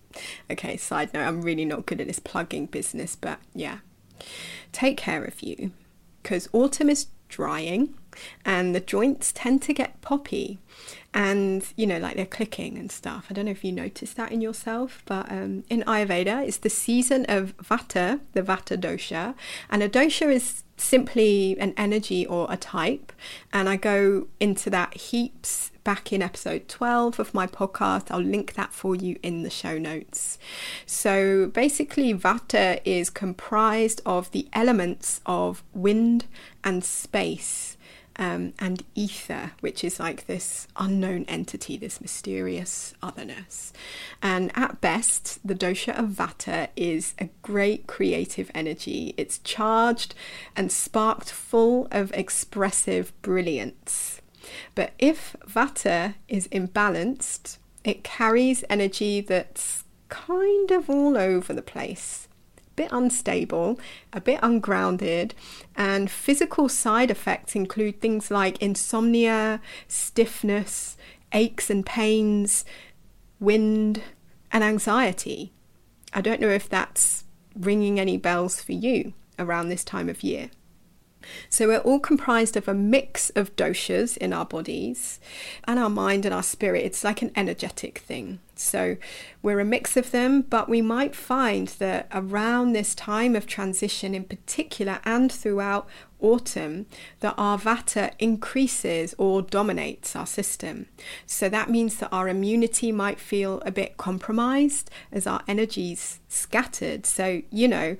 [0.49, 3.79] Okay, side note, I'm really not good at this plugging business, but yeah.
[4.71, 5.71] Take care of you
[6.23, 7.93] because autumn is drying
[8.43, 10.57] and the joints tend to get poppy
[11.13, 14.31] and you know like they're clicking and stuff i don't know if you noticed that
[14.31, 19.35] in yourself but um, in ayurveda it's the season of vata the vata dosha
[19.69, 23.11] and a dosha is simply an energy or a type
[23.51, 28.11] and i go into that heaps back in episode 12 of my podcast.
[28.11, 30.37] I'll link that for you in the show notes.
[30.85, 36.25] So basically, Vata is comprised of the elements of wind
[36.61, 37.76] and space.
[38.19, 43.73] Um, and ether, which is like this unknown entity, this mysterious otherness.
[44.23, 49.13] And at best, the dosha of Vata is a great creative energy.
[49.17, 50.15] It's charged
[50.55, 54.19] and sparked full of expressive brilliance.
[54.73, 62.26] But if Vata is imbalanced, it carries energy that's kind of all over the place,
[62.77, 63.77] bit unstable,
[64.13, 65.35] a bit ungrounded,
[65.75, 69.59] and physical side effects include things like insomnia,
[69.89, 70.95] stiffness,
[71.33, 72.63] aches and pains,
[73.41, 74.01] wind,
[74.53, 75.51] and anxiety.
[76.13, 80.49] I don't know if that's ringing any bells for you around this time of year.
[81.49, 85.19] So we're all comprised of a mix of doshas in our bodies
[85.65, 86.85] and our mind and our spirit.
[86.85, 88.39] It's like an energetic thing.
[88.55, 88.97] So
[89.41, 94.15] we're a mix of them, but we might find that around this time of transition
[94.15, 95.87] in particular and throughout
[96.19, 96.87] autumn
[97.19, 100.87] that our vata increases or dominates our system.
[101.25, 107.05] So that means that our immunity might feel a bit compromised as our energies scattered.
[107.05, 107.97] So, you know,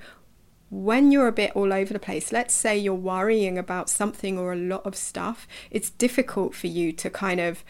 [0.70, 4.52] when you're a bit all over the place, let's say you're worrying about something or
[4.52, 7.64] a lot of stuff, it's difficult for you to kind of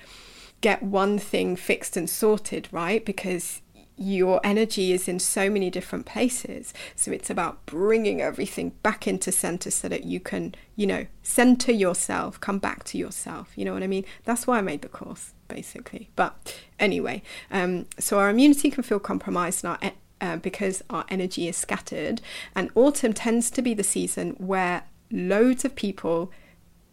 [0.62, 3.06] get one thing fixed and sorted, right?
[3.06, 3.62] Because
[3.98, 6.74] your energy is in so many different places.
[6.96, 11.72] So it's about bringing everything back into center so that you can, you know, center
[11.72, 13.52] yourself, come back to yourself.
[13.56, 14.06] You know what I mean?
[14.24, 16.10] That's why I made the course, basically.
[16.16, 19.92] But anyway, um, so our immunity can feel compromised and our
[20.22, 22.22] uh, because our energy is scattered.
[22.56, 26.32] And autumn tends to be the season where loads of people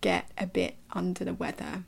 [0.00, 1.84] get a bit under the weather.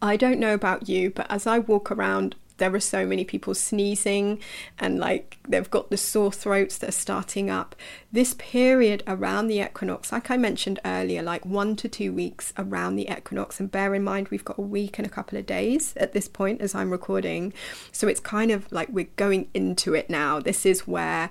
[0.00, 3.54] I don't know about you, but as I walk around there are so many people
[3.54, 4.40] sneezing
[4.78, 7.74] and like they've got the sore throats that are starting up.
[8.12, 12.96] This period around the equinox, like I mentioned earlier, like one to two weeks around
[12.96, 15.94] the equinox, and bear in mind we've got a week and a couple of days
[15.96, 17.52] at this point as I'm recording.
[17.92, 20.40] So it's kind of like we're going into it now.
[20.40, 21.30] This is where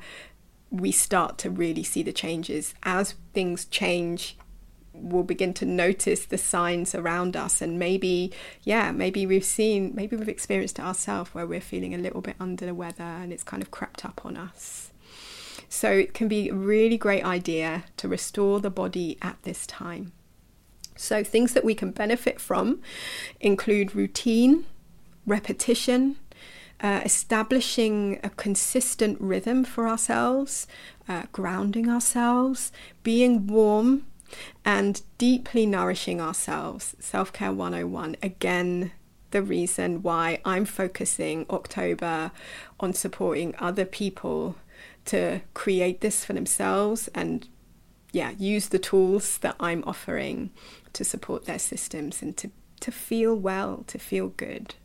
[0.70, 4.38] we start to really see the changes as things change
[4.94, 7.62] we'll begin to notice the signs around us.
[7.62, 8.32] And maybe
[8.64, 12.36] yeah maybe we've seen maybe we've experienced it ourselves where we're feeling a little bit
[12.40, 14.92] under the weather and it's kind of crept up on us.
[15.70, 20.14] So it can be a really great idea to restore the body at this time.
[20.96, 22.82] So things that we can benefit from
[23.40, 24.66] include routine
[25.26, 26.18] repetition
[26.84, 30.68] uh, establishing a consistent rhythm for ourselves,
[31.08, 32.72] uh, grounding ourselves,
[33.04, 34.06] being warm
[34.66, 36.96] and deeply nourishing ourselves.
[37.00, 38.18] Self Care 101.
[38.22, 38.92] Again,
[39.32, 42.32] the reason why I'm focusing October
[42.80, 44.56] on supporting other people
[45.06, 47.48] to create this for themselves and
[48.12, 50.52] yeah, use the tools that I'm offering
[50.94, 54.76] to support their systems and to, to feel well, to feel good.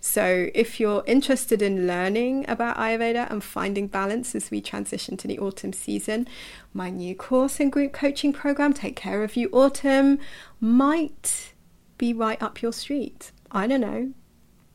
[0.00, 5.28] So, if you're interested in learning about Ayurveda and finding balance as we transition to
[5.28, 6.28] the autumn season,
[6.74, 10.18] my new course and group coaching program, Take Care of You Autumn,
[10.60, 11.54] might
[11.96, 13.32] be right up your street.
[13.50, 14.12] I don't know.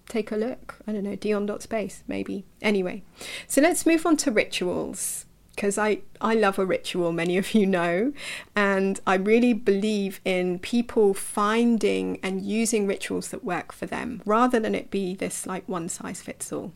[0.10, 0.80] Take a look.
[0.88, 2.46] I don't know, dionne.space, maybe.
[2.62, 3.04] Anyway,
[3.48, 5.27] so let's move on to rituals
[5.58, 8.14] because I, I love a ritual, many of you know,
[8.56, 14.60] and I really believe in people finding and using rituals that work for them rather
[14.60, 16.74] than it be this like one size fits all.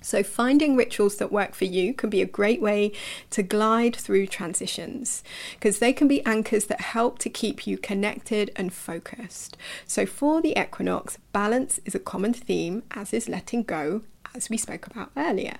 [0.00, 2.92] So, finding rituals that work for you can be a great way
[3.30, 5.22] to glide through transitions
[5.54, 9.56] because they can be anchors that help to keep you connected and focused.
[9.86, 14.02] So, for the equinox, balance is a common theme, as is letting go,
[14.34, 15.58] as we spoke about earlier.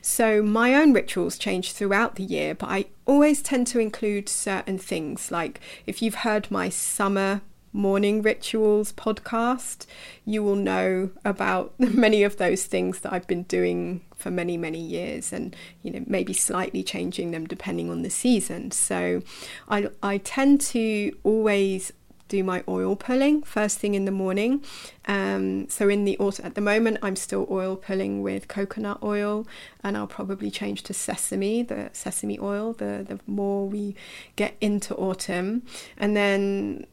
[0.00, 4.78] So, my own rituals change throughout the year, but I always tend to include certain
[4.78, 5.30] things.
[5.30, 7.42] Like if you've heard my summer
[7.72, 9.86] morning rituals podcast,
[10.24, 14.80] you will know about many of those things that I've been doing for many, many
[14.80, 18.70] years and, you know, maybe slightly changing them depending on the season.
[18.70, 19.22] So
[19.68, 21.92] I, I tend to always
[22.30, 24.64] do my oil pulling first thing in the morning.
[25.06, 29.46] Um, so in the autumn, at the moment, I'm still oil pulling with coconut oil,
[29.84, 32.72] and I'll probably change to sesame, the sesame oil.
[32.72, 33.96] The the more we
[34.36, 35.62] get into autumn,
[35.98, 36.86] and then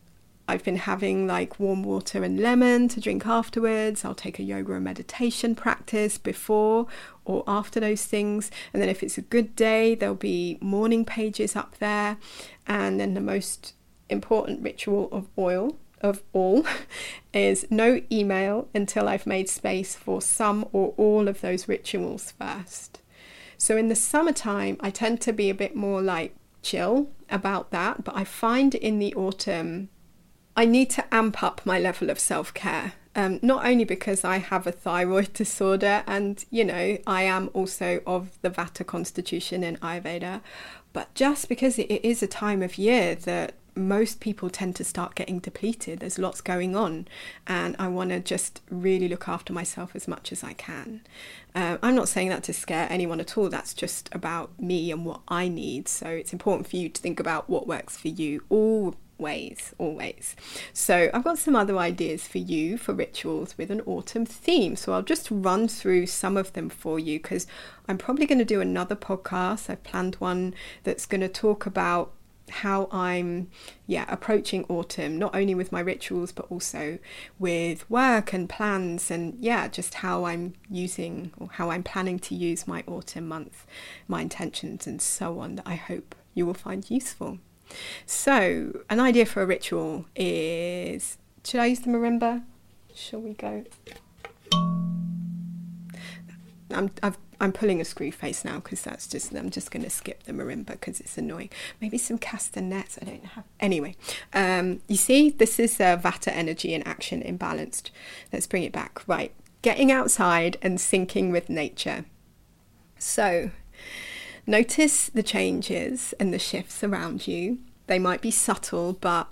[0.50, 4.06] I've been having like warm water and lemon to drink afterwards.
[4.06, 6.88] I'll take a yoga and meditation practice before
[7.26, 8.50] or after those things.
[8.72, 12.18] And then if it's a good day, there'll be morning pages up there.
[12.66, 13.74] And then the most
[14.10, 16.66] important ritual of oil of all
[17.34, 23.02] is no email until I've made space for some or all of those rituals first.
[23.58, 28.04] So in the summertime, I tend to be a bit more like chill about that,
[28.04, 29.90] but I find in the autumn,
[30.56, 32.94] I need to amp up my level of self care.
[33.16, 38.02] Um, not only because I have a thyroid disorder and, you know, I am also
[38.06, 40.42] of the Vata constitution in Ayurveda,
[40.94, 45.16] but just because it is a time of year that most people tend to start
[45.16, 46.00] getting depleted.
[46.00, 47.08] There's lots going on,
[47.46, 51.02] and I want to just really look after myself as much as I can.
[51.56, 55.06] Uh, I'm not saying that to scare anyone at all, that's just about me and
[55.06, 55.88] what I need.
[55.88, 60.36] So it's important for you to think about what works for you always, always.
[60.72, 64.76] So I've got some other ideas for you for rituals with an autumn theme.
[64.76, 67.48] So I'll just run through some of them for you because
[67.88, 69.70] I'm probably going to do another podcast.
[69.70, 70.54] I've planned one
[70.84, 72.14] that's going to talk about
[72.50, 73.50] how I'm
[73.86, 76.98] yeah approaching autumn not only with my rituals but also
[77.38, 82.36] with work and plans and yeah just how I'm using or how I'm planning to
[82.36, 83.66] use my autumn month
[84.08, 87.40] my intentions and so on that I hope you will find useful.
[88.06, 92.44] So an idea for a ritual is should I use the marimba?
[92.94, 93.64] Shall we go?
[96.74, 99.90] I'm, I've I'm pulling a screw face now because that's just I'm just going to
[99.90, 101.50] skip the marimba because it's annoying.
[101.80, 102.98] Maybe some castanets.
[103.02, 103.44] I don't have.
[103.60, 103.96] Anyway,
[104.34, 107.92] um, you see, this is uh, Vata energy in action, imbalanced.
[108.34, 109.08] Let's bring it back.
[109.08, 112.06] Right, getting outside and syncing with nature.
[112.98, 113.52] So,
[114.48, 117.60] notice the changes and the shifts around you.
[117.86, 119.28] They might be subtle, but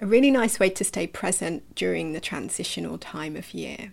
[0.00, 3.92] a really nice way to stay present during the transitional time of year.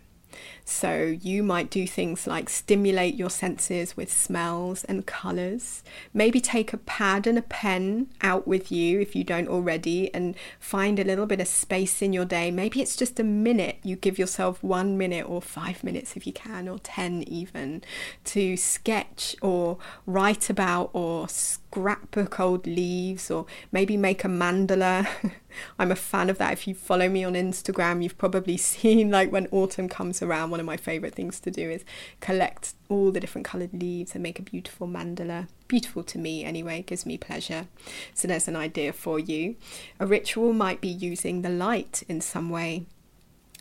[0.66, 5.84] So you might do things like stimulate your senses with smells and colours.
[6.14, 10.36] Maybe take a pad and a pen out with you if you don't already and
[10.60, 12.52] find a little bit of space in your day.
[12.52, 13.78] Maybe it's just a minute.
[13.84, 17.84] You give yourself one minute or five minutes if you can, or 10 even,
[18.26, 25.08] to sketch or write about or scrapbook old leaves or maybe make a mandala.
[25.78, 26.54] I'm a fan of that.
[26.54, 30.60] If you follow me on Instagram, you've probably seen like when autumn comes around, one
[30.60, 31.84] of my favorite things to do is
[32.20, 35.48] collect all the different colored leaves and make a beautiful mandala.
[35.68, 37.68] Beautiful to me anyway, gives me pleasure.
[38.14, 39.56] So there's an idea for you.
[40.00, 42.86] A ritual might be using the light in some way.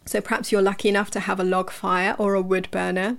[0.08, 3.18] So perhaps you're lucky enough to have a log fire or a wood burner.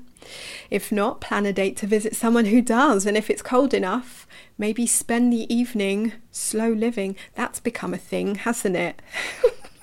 [0.72, 3.06] If not, plan a date to visit someone who does.
[3.06, 4.26] And if it's cold enough,
[4.58, 7.16] maybe spend the evening slow living.
[7.36, 9.04] That's become a thing, hasn't it?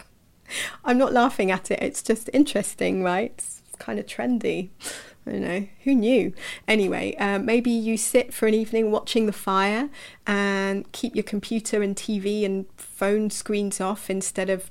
[0.85, 3.33] I'm not laughing at it, it's just interesting, right?
[3.37, 4.71] It's kind of trendy.
[5.27, 6.33] I don't know, who knew?
[6.67, 9.91] Anyway, uh, maybe you sit for an evening watching the fire
[10.27, 14.71] and keep your computer and TV and phone screens off instead of,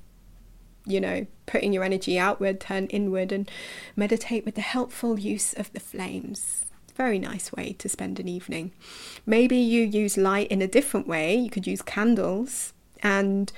[0.86, 3.49] you know, putting your energy outward, turn inward and
[3.95, 6.65] meditate with the helpful use of the flames.
[6.95, 8.71] Very nice way to spend an evening.
[9.25, 11.36] Maybe you use light in a different way.
[11.36, 12.73] You could use candles.
[13.03, 13.51] And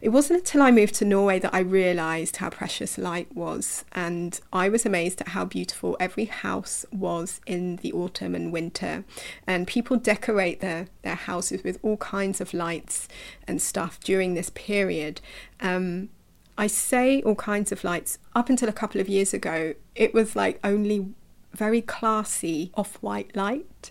[0.00, 3.84] it wasn't until I moved to Norway that I realised how precious light was.
[3.92, 9.04] And I was amazed at how beautiful every house was in the autumn and winter.
[9.46, 13.06] And people decorate their, their houses with all kinds of lights
[13.46, 15.20] and stuff during this period.
[15.60, 16.08] Um,
[16.56, 18.18] I say all kinds of lights.
[18.34, 21.14] Up until a couple of years ago, it was like only
[21.54, 23.90] very classy off white light.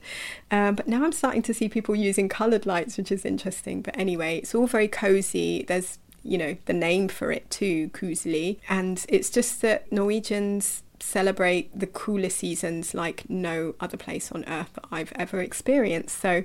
[0.49, 3.81] Um, but now I'm starting to see people using coloured lights, which is interesting.
[3.81, 5.63] But anyway, it's all very cozy.
[5.67, 8.59] There's, you know, the name for it too, koselig.
[8.69, 14.77] And it's just that Norwegians celebrate the cooler seasons like no other place on earth
[14.91, 16.19] I've ever experienced.
[16.19, 16.43] So,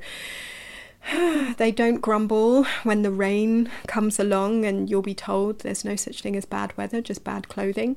[1.57, 6.23] they don't grumble when the rain comes along and you'll be told there's no such
[6.23, 7.97] thing as bad weather, just bad clothing.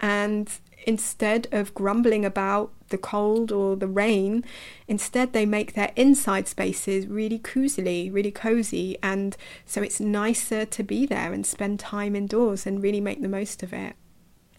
[0.00, 0.50] And
[0.86, 4.44] instead of grumbling about the cold or the rain,
[4.86, 9.36] instead they make their inside spaces really cozily, really cozy, and
[9.66, 13.62] so it's nicer to be there and spend time indoors and really make the most
[13.62, 13.94] of it.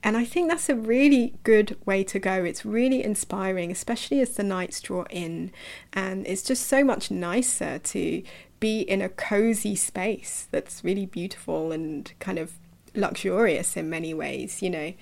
[0.01, 2.43] And I think that's a really good way to go.
[2.43, 5.51] It's really inspiring, especially as the nights draw in.
[5.91, 8.23] And it's just so much nicer to
[8.59, 12.53] be in a cozy space that's really beautiful and kind of
[12.95, 14.93] luxurious in many ways, you know,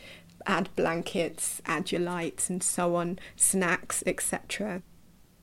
[0.46, 4.82] add blankets, add your lights, and so on, snacks, etc.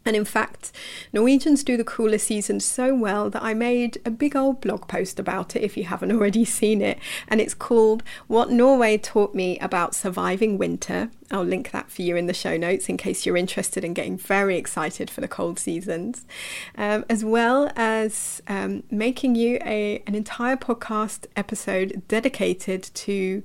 [0.06, 0.70] And in fact,
[1.12, 5.18] Norwegians do the cooler season so well that I made a big old blog post
[5.18, 6.98] about it if you haven't already seen it.
[7.28, 11.10] And it's called What Norway Taught Me About Surviving Winter.
[11.30, 14.18] I'll link that for you in the show notes in case you're interested in getting
[14.18, 16.26] very excited for the cold seasons,
[16.76, 23.42] um, as well as um, making you a, an entire podcast episode dedicated to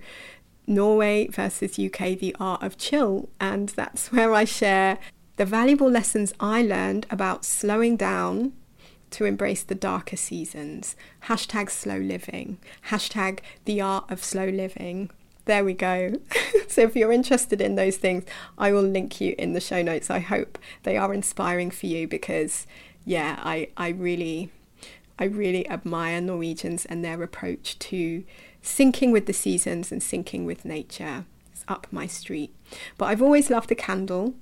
[0.68, 3.30] Norway versus UK, the art of chill.
[3.40, 5.00] And that's where I share
[5.40, 8.52] the valuable lessons I learned about slowing down
[9.12, 10.98] to embrace the darker seasons.
[11.28, 12.58] Hashtag slow living.
[12.90, 15.10] Hashtag the art of slow living.
[15.46, 16.16] There we go.
[16.68, 18.26] so if you're interested in those things,
[18.58, 20.10] I will link you in the show notes.
[20.10, 22.68] I hope they are inspiring for you because
[23.06, 24.52] yeah, I, I really
[25.18, 28.26] I really admire Norwegians and their approach to
[28.62, 31.24] syncing with the seasons and syncing with nature.
[31.54, 32.54] It's up my street.
[32.98, 34.34] But I've always loved a candle.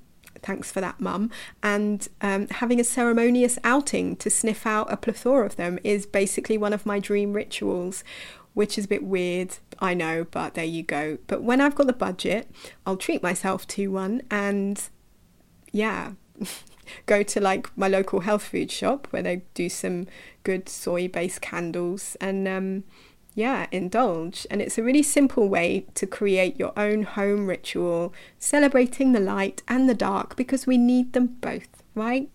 [0.43, 1.31] Thanks for that, Mum.
[1.61, 6.57] And um, having a ceremonious outing to sniff out a plethora of them is basically
[6.57, 8.03] one of my dream rituals,
[8.53, 11.17] which is a bit weird, I know, but there you go.
[11.27, 12.49] But when I've got the budget,
[12.85, 14.81] I'll treat myself to one and
[15.71, 16.13] yeah.
[17.05, 20.07] go to like my local health food shop where they do some
[20.43, 22.83] good soy based candles and um,
[23.37, 24.47] yeah, indulge.
[24.49, 29.61] And it's a really simple way to create your own home ritual, celebrating the light
[29.67, 32.31] and the dark because we need them both, right?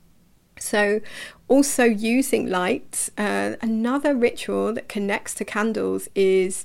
[0.61, 1.01] So,
[1.49, 6.65] also using light, uh, another ritual that connects to candles is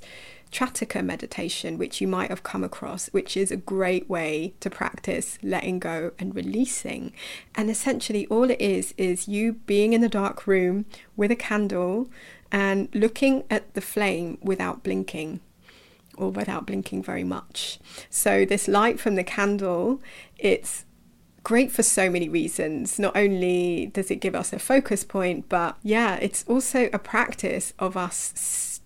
[0.51, 5.39] Trataka meditation, which you might have come across, which is a great way to practice
[5.41, 7.11] letting go and releasing.
[7.55, 10.85] And essentially, all it is is you being in the dark room
[11.15, 12.07] with a candle
[12.51, 15.39] and looking at the flame without blinking
[16.17, 17.79] or without blinking very much.
[18.09, 20.01] So this light from the candle,
[20.37, 20.85] it's
[21.43, 22.99] great for so many reasons.
[22.99, 27.73] Not only does it give us a focus point, but yeah, it's also a practice
[27.79, 28.33] of us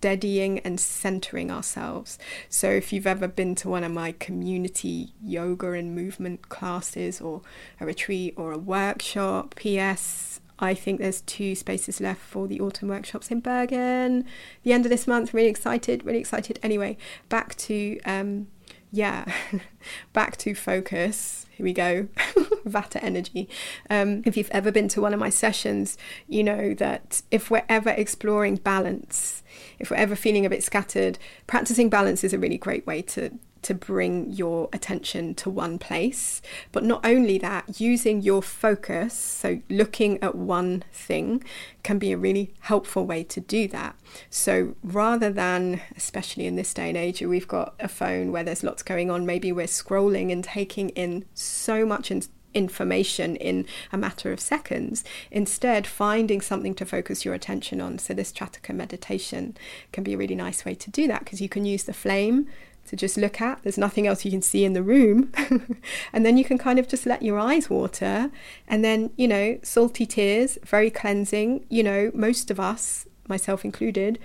[0.01, 2.17] steadying and centering ourselves.
[2.49, 7.41] So, if you've ever been to one of my community yoga and movement classes, or
[7.79, 10.40] a retreat, or a workshop, P.S.
[10.61, 14.25] I think there's two spaces left for the autumn workshops in Bergen.
[14.63, 16.59] The end of this month, really excited, really excited.
[16.61, 16.97] Anyway,
[17.29, 18.47] back to um,
[18.91, 19.25] yeah,
[20.13, 21.47] back to focus.
[21.51, 22.07] Here we go,
[22.65, 23.49] Vata energy.
[23.89, 25.97] Um, if you've ever been to one of my sessions,
[26.27, 29.43] you know that if we're ever exploring balance,
[29.79, 33.37] if we're ever feeling a bit scattered, practicing balance is a really great way to
[33.63, 36.41] to bring your attention to one place.
[36.71, 41.43] But not only that, using your focus, so looking at one thing,
[41.83, 43.95] can be a really helpful way to do that.
[44.29, 48.63] So rather than, especially in this day and age, we've got a phone where there's
[48.63, 53.97] lots going on, maybe we're scrolling and taking in so much in- information in a
[53.97, 55.03] matter of seconds.
[55.31, 57.97] Instead, finding something to focus your attention on.
[57.97, 59.55] So, this Trataka meditation
[59.91, 62.47] can be a really nice way to do that because you can use the flame
[62.87, 63.61] to just look at.
[63.63, 65.31] There's nothing else you can see in the room.
[66.13, 68.31] and then you can kind of just let your eyes water.
[68.67, 71.65] And then, you know, salty tears, very cleansing.
[71.69, 74.19] You know, most of us, myself included,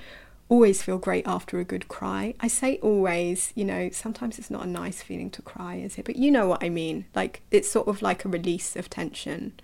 [0.48, 2.34] always feel great after a good cry.
[2.40, 6.04] I say always, you know, sometimes it's not a nice feeling to cry, is it?
[6.04, 7.06] But you know what I mean.
[7.14, 9.54] Like, it's sort of like a release of tension.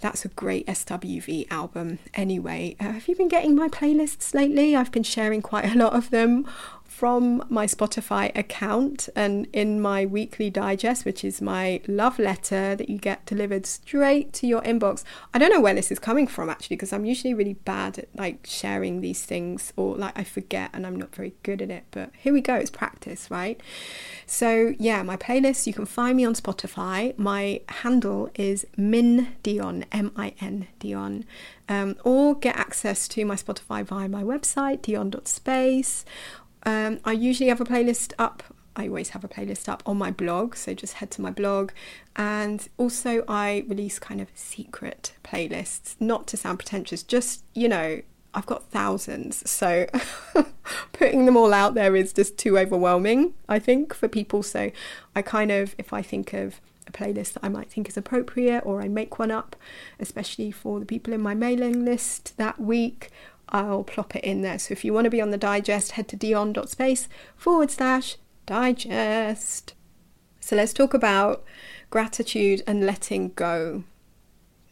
[0.00, 1.98] That's a great SWV album.
[2.14, 4.76] Anyway, uh, have you been getting my playlists lately?
[4.76, 6.46] I've been sharing quite a lot of them
[6.94, 12.88] from my Spotify account and in my weekly digest, which is my love letter that
[12.88, 15.02] you get delivered straight to your inbox.
[15.34, 18.08] I don't know where this is coming from actually, because I'm usually really bad at
[18.14, 21.82] like sharing these things or like I forget and I'm not very good at it.
[21.90, 23.60] But here we go, it's practice, right?
[24.26, 27.18] So, yeah, my playlist, you can find me on Spotify.
[27.18, 31.24] My handle is Min Dionne, M I N Dionne.
[31.66, 36.04] Um, or get access to my Spotify via my website, dionne.space
[36.64, 38.42] um, I usually have a playlist up.
[38.76, 41.70] I always have a playlist up on my blog, so just head to my blog.
[42.16, 48.02] And also, I release kind of secret playlists, not to sound pretentious, just, you know,
[48.34, 49.86] I've got thousands, so
[50.92, 54.42] putting them all out there is just too overwhelming, I think, for people.
[54.42, 54.72] So
[55.14, 58.62] I kind of, if I think of a playlist that I might think is appropriate,
[58.66, 59.54] or I make one up,
[60.00, 63.10] especially for the people in my mailing list that week,
[63.54, 64.58] I'll plop it in there.
[64.58, 69.74] So if you want to be on the digest, head to dionne.space forward slash digest.
[70.40, 71.44] So let's talk about
[71.88, 73.84] gratitude and letting go.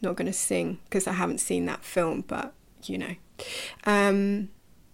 [0.01, 2.53] Not going to sing because I haven't seen that film, but
[2.83, 3.15] you know.
[3.85, 4.49] Um,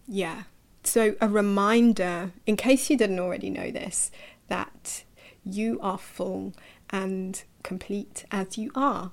[0.08, 0.44] yeah.
[0.84, 4.12] So, a reminder, in case you didn't already know this,
[4.50, 5.04] that
[5.44, 6.54] you are full
[6.92, 9.12] and complete as you are.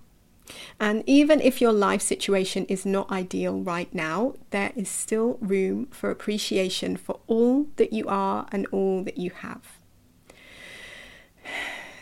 [0.79, 5.87] And even if your life situation is not ideal right now, there is still room
[5.87, 9.79] for appreciation for all that you are and all that you have.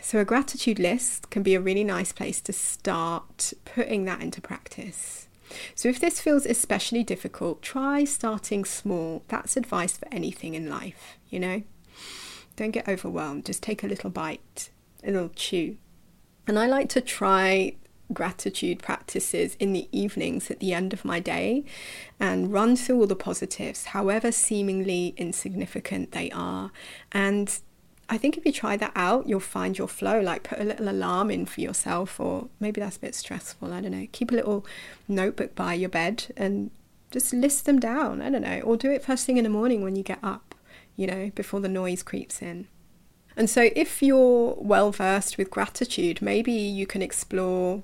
[0.01, 4.39] So, a gratitude list can be a really nice place to start putting that into
[4.39, 5.27] practice.
[5.73, 9.23] So, if this feels especially difficult, try starting small.
[9.29, 11.63] That's advice for anything in life, you know?
[12.55, 14.69] Don't get overwhelmed, just take a little bite,
[15.03, 15.77] a little chew.
[16.45, 17.75] And I like to try
[18.13, 21.63] gratitude practices in the evenings at the end of my day
[22.19, 26.71] and run through all the positives, however seemingly insignificant they are.
[27.11, 27.59] And
[28.07, 30.21] I think if you try that out, you'll find your flow.
[30.21, 33.73] Like put a little alarm in for yourself, or maybe that's a bit stressful.
[33.73, 34.07] I don't know.
[34.11, 34.65] Keep a little
[35.07, 36.69] notebook by your bed and
[37.11, 38.21] just list them down.
[38.21, 38.61] I don't know.
[38.61, 40.53] Or do it first thing in the morning when you get up,
[40.95, 42.67] you know, before the noise creeps in.
[43.37, 47.83] And so, if you're well versed with gratitude, maybe you can explore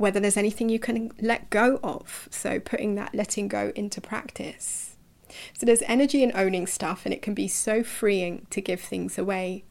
[0.00, 2.26] whether there's anything you can let go of.
[2.30, 4.96] So, putting that letting go into practice.
[5.52, 9.18] So, there's energy in owning stuff, and it can be so freeing to give things
[9.18, 9.64] away.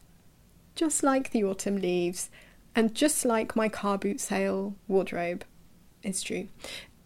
[0.76, 2.30] Just like the autumn leaves,
[2.76, 5.44] and just like my car boot sale wardrobe.
[6.04, 6.48] It's true.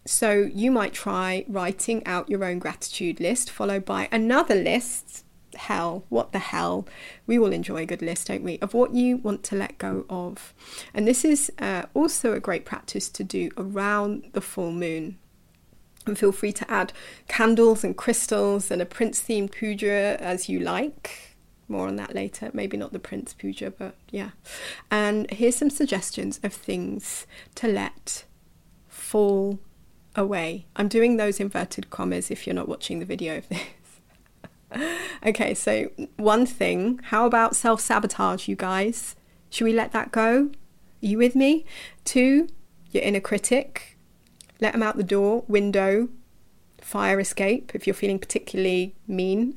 [0.06, 5.24] So, you might try writing out your own gratitude list, followed by another list
[5.54, 6.86] hell, what the hell,
[7.26, 10.04] we all enjoy a good list, don't we, of what you want to let go
[10.08, 10.54] of.
[10.92, 15.18] And this is uh, also a great practice to do around the full moon.
[16.06, 16.92] And feel free to add
[17.28, 21.36] candles and crystals and a Prince themed puja as you like.
[21.66, 22.50] More on that later.
[22.52, 24.30] Maybe not the Prince puja, but yeah.
[24.90, 28.24] And here's some suggestions of things to let
[28.86, 29.58] fall
[30.14, 30.66] away.
[30.76, 33.60] I'm doing those inverted commas if you're not watching the video of this
[35.26, 39.16] okay, so one thing, how about self sabotage, you guys?
[39.50, 40.50] Should we let that go?
[41.02, 41.64] Are you with me?
[42.04, 42.48] Two,
[42.90, 43.98] your inner critic.
[44.60, 46.08] Let them out the door, window,
[46.80, 49.54] fire escape if you're feeling particularly mean.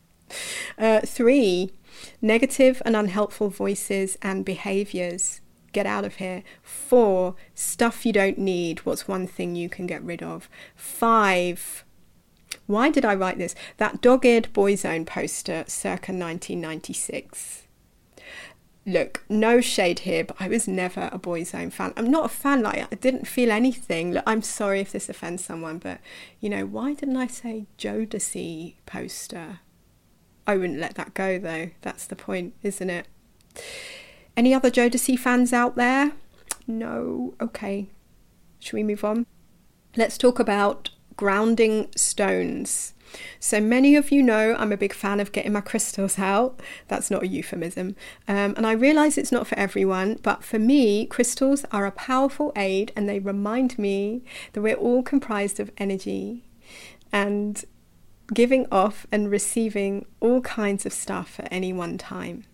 [0.78, 1.72] uh, three,
[2.20, 5.40] negative and unhelpful voices and behaviors.
[5.72, 6.42] Get out of here.
[6.62, 8.80] Four, stuff you don't need.
[8.80, 10.48] What's one thing you can get rid of?
[10.74, 11.84] Five,
[12.70, 13.54] why did I write this?
[13.76, 17.60] That dogged Boyzone poster circa 1996
[18.86, 21.92] look, no shade here, but I was never a Boyzone fan.
[21.96, 24.12] I'm not a fan, like, I didn't feel anything.
[24.12, 26.00] Look, I'm sorry if this offends someone, but,
[26.40, 29.60] you know, why didn't I say Jodeci poster?
[30.46, 31.70] I wouldn't let that go, though.
[31.82, 33.06] That's the point, isn't it?
[34.36, 36.12] Any other Jodeci fans out there?
[36.66, 37.34] No?
[37.40, 37.88] Okay.
[38.58, 39.26] Should we move on?
[39.96, 40.90] Let's talk about
[41.20, 42.94] grounding stones.
[43.38, 46.58] So many of you know I'm a big fan of getting my crystals out.
[46.88, 47.94] That's not a euphemism.
[48.26, 52.54] Um, and I realize it's not for everyone, but for me, crystals are a powerful
[52.56, 56.42] aid and they remind me that we're all comprised of energy
[57.12, 57.66] and
[58.32, 62.44] giving off and receiving all kinds of stuff at any one time.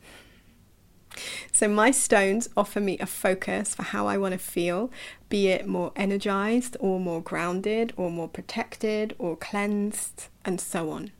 [1.52, 4.90] So, my stones offer me a focus for how I want to feel,
[5.28, 11.10] be it more energized or more grounded or more protected or cleansed, and so on.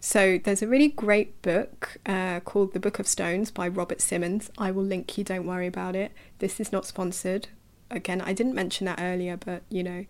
[0.00, 4.50] So, there's a really great book uh, called The Book of Stones by Robert Simmons.
[4.58, 6.12] I will link you, don't worry about it.
[6.38, 7.48] This is not sponsored.
[7.88, 10.06] Again, I didn't mention that earlier, but you know.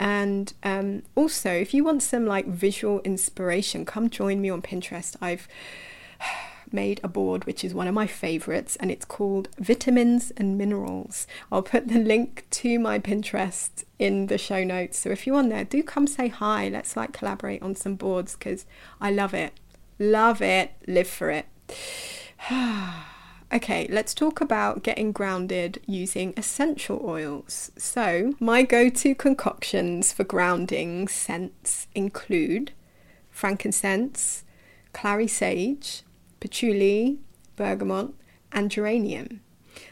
[0.00, 5.16] And um, also, if you want some like visual inspiration, come join me on Pinterest.
[5.20, 5.46] I've
[6.72, 11.26] made a board which is one of my favorites and it's called Vitamins and Minerals.
[11.50, 14.98] I'll put the link to my Pinterest in the show notes.
[14.98, 16.68] So if you're on there, do come say hi.
[16.68, 18.66] Let's like collaborate on some boards because
[19.00, 19.54] I love it.
[19.98, 20.72] Love it.
[20.86, 21.46] Live for it.
[23.52, 27.72] Okay, let's talk about getting grounded using essential oils.
[27.76, 32.70] So, my go to concoctions for grounding scents include
[33.28, 34.44] frankincense,
[34.92, 36.04] clary sage,
[36.40, 37.18] patchouli,
[37.56, 38.12] bergamot,
[38.52, 39.40] and geranium.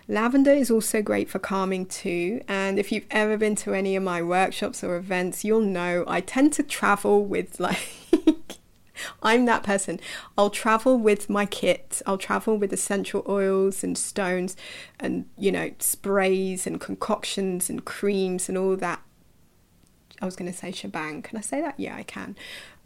[0.09, 4.03] Lavender is also great for calming too, and if you've ever been to any of
[4.03, 7.79] my workshops or events, you'll know I tend to travel with like
[9.23, 10.01] I'm that person.
[10.37, 12.03] I'll travel with my kit.
[12.07, 14.57] I'll travel with essential oils and stones
[14.99, 19.01] and, you know, sprays and concoctions and creams and all that
[20.21, 21.23] I was going to say shebang.
[21.23, 21.79] Can I say that?
[21.79, 22.37] Yeah, I can.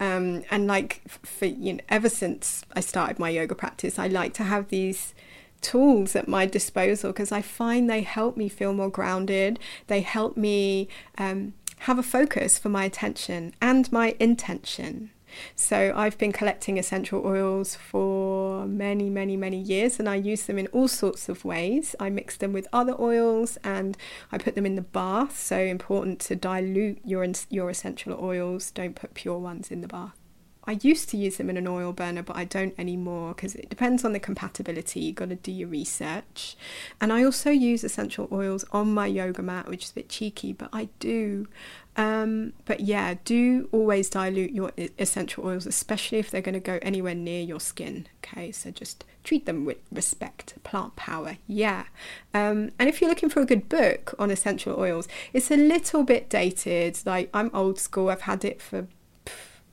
[0.00, 4.34] Um, and like for you know, ever since I started my yoga practice, I like
[4.34, 5.14] to have these
[5.60, 9.58] tools at my disposal because I find they help me feel more grounded.
[9.86, 15.10] They help me um, have a focus for my attention and my intention.
[15.56, 20.58] So I've been collecting essential oils for many, many, many years and I use them
[20.58, 21.94] in all sorts of ways.
[22.00, 23.96] I mix them with other oils and
[24.30, 25.38] I put them in the bath.
[25.38, 28.70] So important to dilute your your essential oils.
[28.70, 30.21] Don't put pure ones in the bath.
[30.64, 33.68] I used to use them in an oil burner, but I don't anymore because it
[33.68, 35.00] depends on the compatibility.
[35.00, 36.56] You've got to do your research.
[37.00, 40.52] And I also use essential oils on my yoga mat, which is a bit cheeky,
[40.52, 41.48] but I do.
[41.96, 46.78] Um, but yeah, do always dilute your essential oils, especially if they're going to go
[46.80, 48.06] anywhere near your skin.
[48.24, 50.54] Okay, so just treat them with respect.
[50.62, 51.84] Plant power, yeah.
[52.32, 56.04] Um, and if you're looking for a good book on essential oils, it's a little
[56.04, 57.00] bit dated.
[57.04, 58.86] Like I'm old school, I've had it for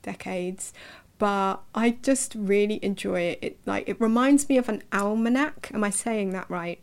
[0.02, 0.74] decades
[1.20, 3.40] but I just really enjoy it.
[3.42, 5.70] It like it reminds me of an almanac.
[5.74, 6.82] Am I saying that right?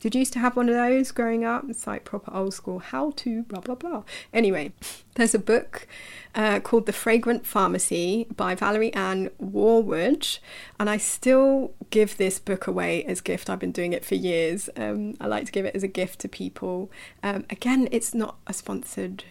[0.00, 1.64] Did you used to have one of those growing up?
[1.68, 4.02] It's like proper old school how to blah blah blah.
[4.32, 4.72] Anyway,
[5.14, 5.86] there's a book
[6.34, 10.38] uh, called The Fragrant Pharmacy by Valerie Ann Worwood,
[10.80, 13.50] and I still give this book away as gift.
[13.50, 14.70] I've been doing it for years.
[14.76, 16.90] Um, I like to give it as a gift to people.
[17.22, 19.24] Um, again, it's not a sponsored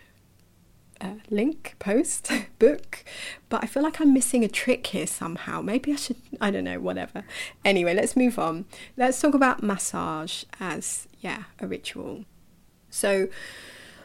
[1.04, 3.04] uh, link, post, book,
[3.50, 5.62] but I feel like I'm missing a trick here somehow.
[5.62, 7.24] Maybe I should, I don't know, whatever.
[7.66, 8.66] Anyway, let's move on.
[8.96, 12.26] Let's talk about massage as, yeah, a ritual.
[12.90, 13.28] So,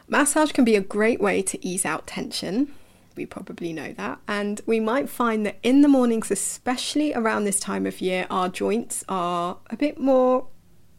[0.07, 2.73] massage can be a great way to ease out tension.
[3.15, 4.19] We probably know that.
[4.27, 8.49] And we might find that in the mornings, especially around this time of year, our
[8.49, 10.47] joints are a bit more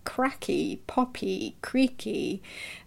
[0.05, 2.42] cracky, poppy, creaky,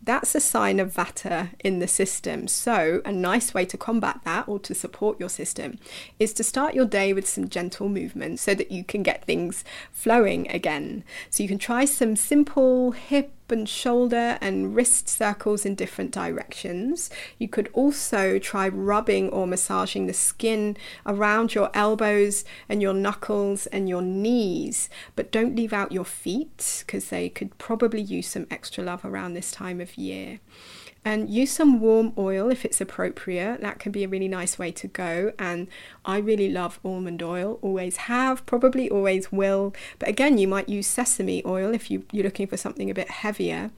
[0.05, 2.47] that's a sign of vata in the system.
[2.47, 5.79] So, a nice way to combat that or to support your system
[6.19, 9.63] is to start your day with some gentle movement so that you can get things
[9.91, 11.03] flowing again.
[11.29, 17.09] So, you can try some simple hip and shoulder and wrist circles in different directions.
[17.37, 20.75] You could also try rubbing or massaging the skin
[21.05, 26.83] around your elbows and your knuckles and your knees, but don't leave out your feet
[26.85, 30.39] because they could probably use some extra love around this time of year
[31.05, 33.61] and use some warm oil if it's appropriate.
[33.61, 35.33] That can be a really nice way to go.
[35.37, 35.67] And
[36.05, 39.73] I really love almond oil, always have, probably always will.
[39.99, 43.09] But again, you might use sesame oil if you, you're looking for something a bit
[43.09, 43.71] heavier.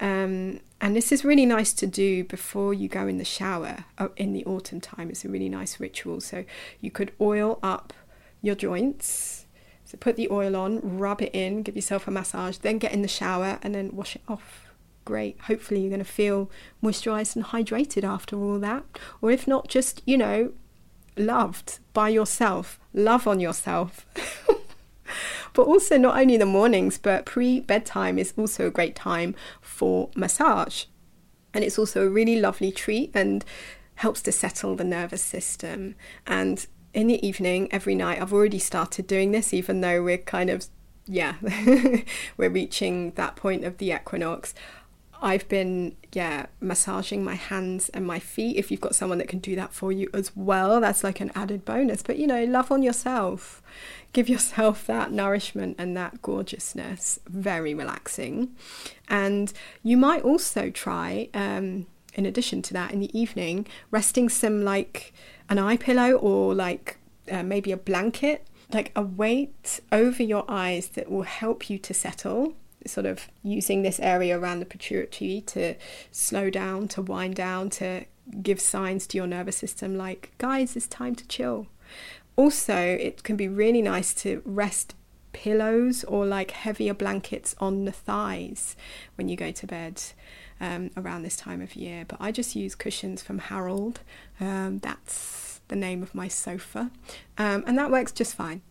[0.00, 4.08] Um, and this is really nice to do before you go in the shower uh,
[4.16, 5.08] in the autumn time.
[5.08, 6.20] It's a really nice ritual.
[6.20, 6.44] So
[6.80, 7.92] you could oil up
[8.40, 9.46] your joints.
[9.84, 13.02] So put the oil on, rub it in, give yourself a massage, then get in
[13.02, 14.71] the shower and then wash it off
[15.04, 15.38] great.
[15.42, 16.50] Hopefully, you're going to feel
[16.82, 18.84] moisturized and hydrated after all that.
[19.20, 20.52] Or if not, just, you know,
[21.16, 22.78] loved by yourself.
[22.94, 24.06] Love on yourself.
[25.52, 30.10] but also, not only the mornings, but pre bedtime is also a great time for
[30.16, 30.84] massage.
[31.54, 33.44] And it's also a really lovely treat and
[33.96, 35.94] helps to settle the nervous system.
[36.26, 40.48] And in the evening, every night, I've already started doing this, even though we're kind
[40.50, 40.66] of
[41.06, 41.34] yeah,
[42.36, 44.54] we're reaching that point of the equinox.
[45.22, 48.56] I've been, yeah, massaging my hands and my feet.
[48.56, 51.30] If you've got someone that can do that for you as well, that's like an
[51.36, 52.02] added bonus.
[52.02, 53.62] But, you know, love on yourself.
[54.12, 57.20] Give yourself that nourishment and that gorgeousness.
[57.28, 58.56] Very relaxing.
[59.08, 59.52] And
[59.84, 65.12] you might also try, um, in addition to that, in the evening, resting some like
[65.48, 66.98] an eye pillow or like
[67.30, 71.94] uh, maybe a blanket, like a weight over your eyes that will help you to
[71.94, 72.54] settle
[72.86, 75.74] sort of using this area around the pituitary to
[76.10, 78.04] slow down, to wind down, to
[78.42, 81.66] give signs to your nervous system like, guys, it's time to chill.
[82.36, 84.94] Also, it can be really nice to rest
[85.32, 88.76] pillows or like heavier blankets on the thighs
[89.16, 90.02] when you go to bed
[90.60, 92.04] um, around this time of year.
[92.06, 94.00] But I just use cushions from Harold.
[94.40, 96.90] Um, that's the name of my sofa,
[97.38, 98.62] um, and that works just fine.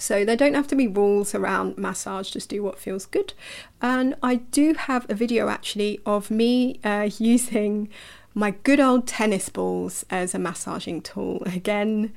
[0.00, 3.34] So there don't have to be rules around massage, just do what feels good.
[3.82, 7.90] And I do have a video actually of me uh, using
[8.32, 11.42] my good old tennis balls as a massaging tool.
[11.44, 12.14] Again,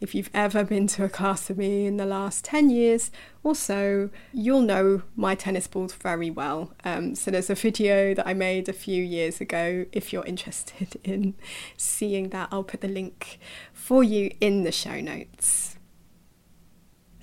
[0.00, 3.10] if you've ever been to a class with me in the last 10 years
[3.42, 6.72] or so, you'll know my tennis balls very well.
[6.84, 9.84] Um, so there's a video that I made a few years ago.
[9.92, 11.34] If you're interested in
[11.76, 13.38] seeing that, I'll put the link
[13.74, 15.75] for you in the show notes.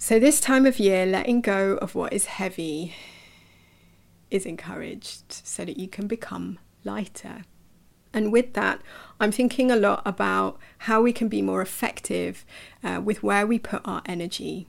[0.05, 2.93] So, this time of year, letting go of what is heavy
[4.29, 7.43] is encouraged so that you can become lighter.
[8.13, 8.81] And with that,
[9.21, 12.45] I'm thinking a lot about how we can be more effective
[12.83, 14.67] uh, with where we put our energy.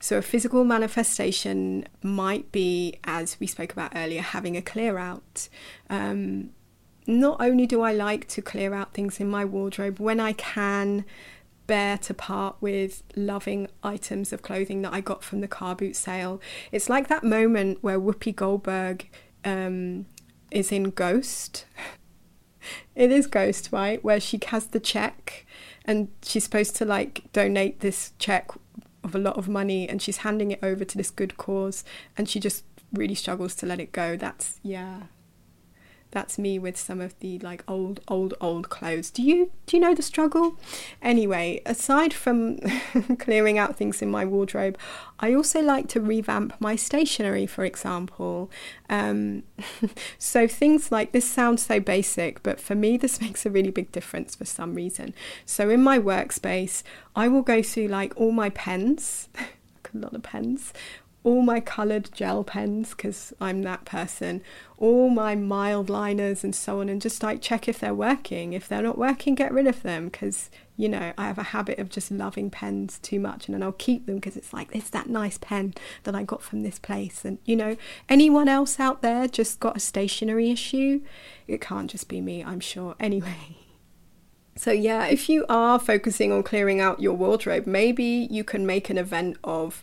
[0.00, 5.50] So, a physical manifestation might be, as we spoke about earlier, having a clear out.
[5.90, 6.48] Um,
[7.06, 11.04] not only do I like to clear out things in my wardrobe when I can,
[11.72, 15.96] bear to part with loving items of clothing that I got from the car boot
[15.96, 16.38] sale.
[16.70, 19.08] It's like that moment where Whoopi Goldberg
[19.42, 20.04] um,
[20.50, 21.64] is in Ghost.
[22.94, 24.04] it is Ghost, right?
[24.04, 25.46] Where she has the check
[25.86, 28.50] and she's supposed to like donate this check
[29.02, 31.84] of a lot of money and she's handing it over to this good cause
[32.18, 34.14] and she just really struggles to let it go.
[34.14, 35.04] That's, yeah,
[36.12, 39.10] that's me with some of the like old old old clothes.
[39.10, 40.56] Do you do you know the struggle?
[41.00, 42.58] Anyway aside from
[43.18, 44.78] clearing out things in my wardrobe
[45.18, 48.50] i also like to revamp my stationery for example.
[48.88, 49.42] Um,
[50.18, 53.90] so things like this sounds so basic but for me this makes a really big
[53.90, 55.14] difference for some reason.
[55.46, 56.82] So in my workspace
[57.16, 59.28] i will go through like all my pens.
[59.94, 60.72] A lot of pens
[61.24, 64.42] all my coloured gel pens because I'm that person,
[64.76, 68.52] all my Mildliners and so on, and just like check if they're working.
[68.52, 71.78] If they're not working, get rid of them because you know I have a habit
[71.78, 74.90] of just loving pens too much, and then I'll keep them because it's like it's
[74.90, 77.24] that nice pen that I got from this place.
[77.24, 77.76] And you know,
[78.08, 81.02] anyone else out there just got a stationery issue?
[81.46, 82.96] It can't just be me, I'm sure.
[83.12, 83.56] Anyway.
[84.54, 88.90] So, yeah, if you are focusing on clearing out your wardrobe, maybe you can make
[88.90, 89.82] an event of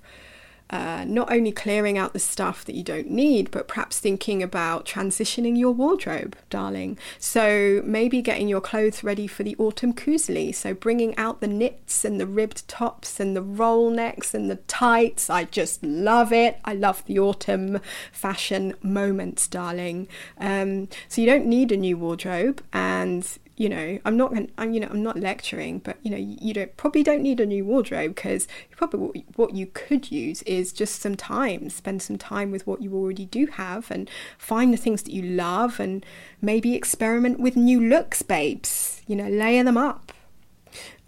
[0.69, 4.85] uh, not only clearing out the stuff that you don't need, but perhaps thinking about
[4.85, 6.97] transitioning your wardrobe, darling.
[7.17, 10.53] So maybe getting your clothes ready for the autumn koselig.
[10.55, 14.57] So bringing out the knits and the ribbed tops and the roll necks and the
[14.57, 15.29] tights.
[15.29, 16.59] I just love it.
[16.63, 17.79] I love the autumn
[18.11, 20.07] fashion moments, darling.
[20.37, 23.27] Um, so you don't need a new wardrobe and
[23.59, 26.77] you know, I'm not, I'm, you know, I'm not lecturing, but you know, you don't
[26.77, 31.17] probably don't need a new wardrobe because probably what you could use is just some
[31.17, 35.11] time, spend some time with what you already do have, and find the things that
[35.11, 36.05] you love, and
[36.41, 39.01] maybe experiment with new looks, babes.
[39.07, 40.13] You know, layer them up.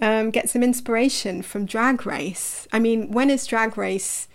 [0.02, 2.68] Um, get some inspiration from Drag Race.
[2.74, 4.28] I mean, when is Drag Race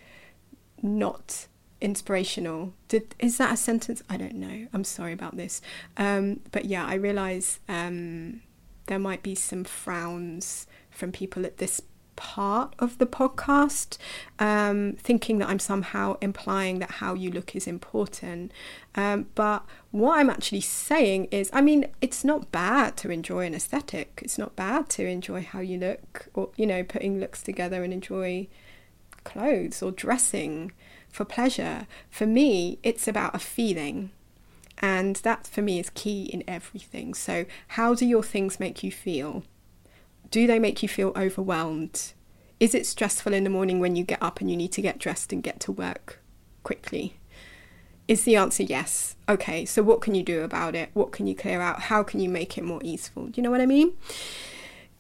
[0.81, 1.49] not
[1.81, 2.73] inspirational.
[2.89, 4.03] Did is that a sentence?
[4.09, 4.67] I don't know.
[4.73, 5.61] I'm sorry about this.
[5.97, 8.43] Um, but yeah, I realise um,
[8.87, 11.83] there might be some frowns from people at this
[12.17, 13.99] part of the podcast,
[14.39, 18.53] um, thinking that I'm somehow implying that how you look is important.
[18.95, 23.55] Um, but what I'm actually saying is, I mean, it's not bad to enjoy an
[23.55, 24.21] aesthetic.
[24.23, 27.93] It's not bad to enjoy how you look, or you know, putting looks together and
[27.93, 28.49] enjoy
[29.25, 30.73] clothes or dressing
[31.17, 31.87] for pleasure.
[32.11, 34.11] For me, it's about a feeling.
[34.79, 37.15] And that for me is key in everything.
[37.15, 39.43] So, how do your things make you feel?
[40.31, 42.13] Do they make you feel overwhelmed?
[42.61, 44.99] Is it stressful in the morning when you get up and you need to get
[44.99, 46.21] dressed and get to work
[46.63, 47.17] quickly?
[48.07, 49.17] Is the answer yes?
[49.27, 50.91] Okay, so what can you do about it?
[50.93, 51.81] What can you clear out?
[51.83, 53.27] How can you make it more easeful?
[53.27, 53.95] Do you know what I mean?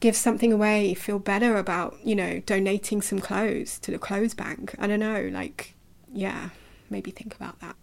[0.00, 4.74] Give something away, feel better about, you know, donating some clothes to the clothes bank.
[4.78, 5.75] I don't know, like
[6.16, 6.48] yeah,
[6.88, 7.76] maybe think about that.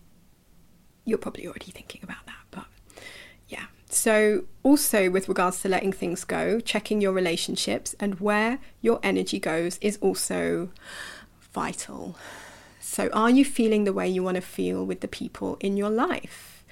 [1.05, 2.65] You're probably already thinking about that, but
[3.47, 3.65] yeah.
[3.89, 9.39] So, also with regards to letting things go, checking your relationships and where your energy
[9.39, 10.71] goes is also
[11.53, 12.15] vital.
[12.79, 15.91] So, are you feeling the way you want to feel with the people in your
[15.91, 16.65] life?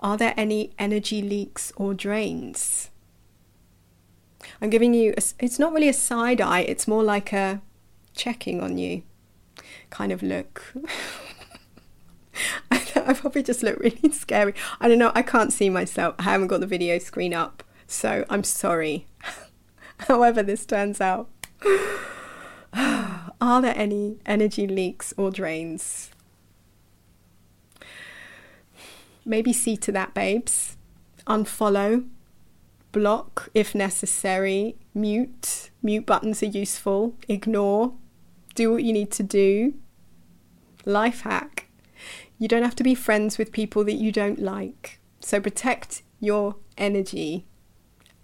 [0.00, 2.90] Are there any energy leaks or drains?
[4.60, 7.62] I'm giving you, a, it's not really a side eye, it's more like a
[8.14, 9.02] checking on you
[9.90, 10.72] kind of look.
[13.06, 14.54] I probably just look really scary.
[14.80, 16.14] I don't know, I can't see myself.
[16.18, 19.06] I haven't got the video screen up, so I'm sorry.
[20.00, 21.28] However, this turns out.
[22.72, 26.10] Are there any energy leaks or drains?
[29.24, 30.76] Maybe see to that, babes.
[31.26, 32.06] Unfollow,
[32.92, 35.70] block if necessary, mute.
[35.82, 37.14] Mute buttons are useful.
[37.28, 37.92] Ignore
[38.56, 39.74] do what you need to do.
[40.84, 41.68] Life hack.
[42.38, 44.98] You don't have to be friends with people that you don't like.
[45.20, 47.46] So protect your energy.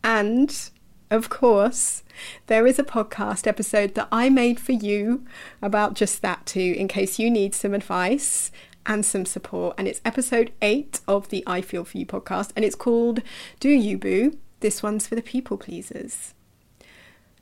[0.03, 0.71] And
[1.11, 2.03] of course,
[2.47, 5.25] there is a podcast episode that I made for you
[5.61, 8.51] about just that too, in case you need some advice
[8.87, 9.75] and some support.
[9.79, 13.21] And it's episode eight of the I Feel For You podcast, and it's called
[13.61, 14.39] Do You Boo?
[14.61, 16.35] This one's for the people pleasers.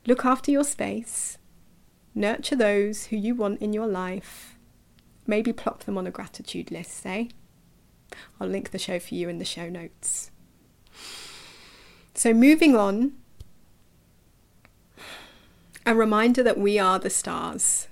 [0.05, 1.37] Look after your space,
[2.13, 4.57] Nurture those who you want in your life.
[5.25, 7.29] Maybe plop them on a gratitude list, say.
[8.39, 10.31] I'll link the show for you in the show notes.
[12.13, 13.13] So, moving on,
[15.85, 17.87] a reminder that we are the stars.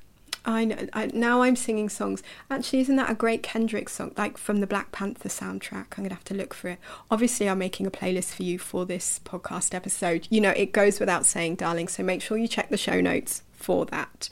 [0.46, 0.88] I know.
[0.94, 2.24] I, now I'm singing songs.
[2.50, 5.98] Actually, isn't that a great Kendrick song, like from the Black Panther soundtrack?
[5.98, 6.80] I'm gonna have to look for it.
[7.12, 10.28] Obviously, I'm making a playlist for you for this podcast episode.
[10.30, 11.88] You know, it goes without saying, darling.
[11.88, 14.30] So make sure you check the show notes for that.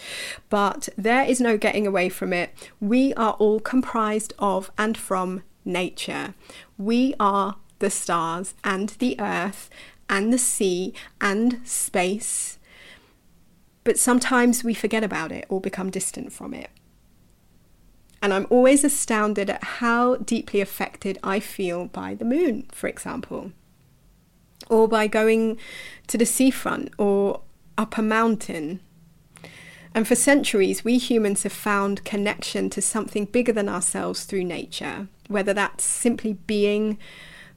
[0.49, 2.51] But there is no getting away from it.
[2.79, 6.33] We are all comprised of and from nature.
[6.77, 9.69] We are the stars and the earth
[10.09, 12.57] and the sea and space
[13.87, 16.69] but sometimes we forget about it or become distant from it.
[18.21, 23.53] And I'm always astounded at how deeply affected I feel by the moon, for example,
[24.69, 25.57] or by going
[26.07, 27.39] to the seafront or
[27.77, 28.81] up a mountain.
[29.95, 35.07] And for centuries, we humans have found connection to something bigger than ourselves through nature,
[35.29, 36.97] whether that's simply being,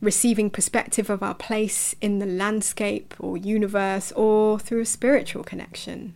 [0.00, 6.14] receiving perspective of our place in the landscape or universe, or through a spiritual connection.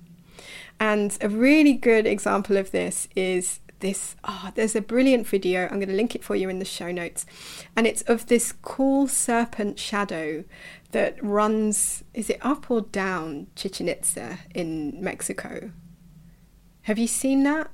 [0.81, 5.65] And a really good example of this is this oh, there's a brilliant video.
[5.65, 7.27] I'm going to link it for you in the show notes.
[7.77, 10.45] And it's of this cool serpent shadow
[10.93, 15.71] that runs, is it up or down Chichen Itza in Mexico?
[16.83, 17.71] Have you seen that?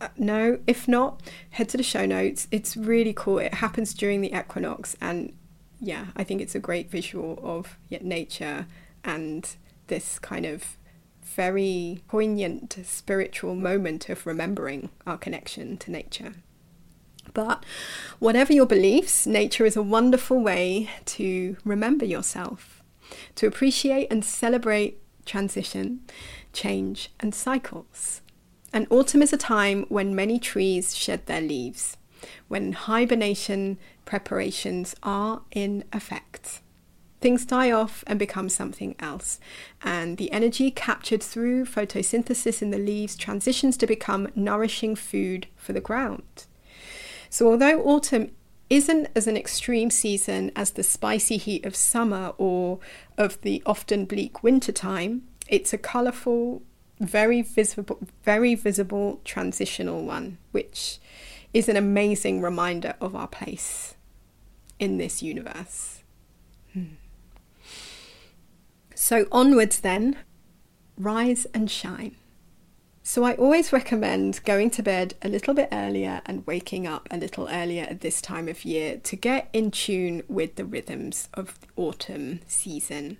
[0.00, 2.48] Uh, no, if not, head to the show notes.
[2.50, 3.38] It's really cool.
[3.38, 5.36] It happens during the equinox, and
[5.80, 8.66] yeah, I think it's a great visual of yeah, nature
[9.04, 9.48] and
[9.88, 10.76] this kind of
[11.34, 16.34] very poignant spiritual moment of remembering our connection to nature.
[17.34, 17.64] But
[18.18, 22.82] whatever your beliefs, nature is a wonderful way to remember yourself,
[23.36, 26.00] to appreciate and celebrate transition,
[26.52, 28.20] change, and cycles.
[28.72, 31.96] And autumn is a time when many trees shed their leaves,
[32.48, 36.60] when hibernation preparations are in effect.
[37.22, 39.40] Things die off and become something else.
[39.82, 45.72] And the energy captured through photosynthesis in the leaves transitions to become nourishing food for
[45.72, 46.46] the ground.
[47.30, 48.32] So, although autumn
[48.68, 52.78] isn't as an extreme season as the spicy heat of summer or
[53.16, 56.62] of the often bleak winter time, it's a colourful,
[57.00, 60.98] very visible, very visible transitional one, which
[61.52, 63.94] is an amazing reminder of our place
[64.78, 66.02] in this universe.
[66.72, 66.94] Hmm.
[69.04, 70.14] So, onwards then,
[70.96, 72.14] rise and shine.
[73.02, 77.16] So, I always recommend going to bed a little bit earlier and waking up a
[77.16, 81.58] little earlier at this time of year to get in tune with the rhythms of
[81.60, 83.16] the autumn season.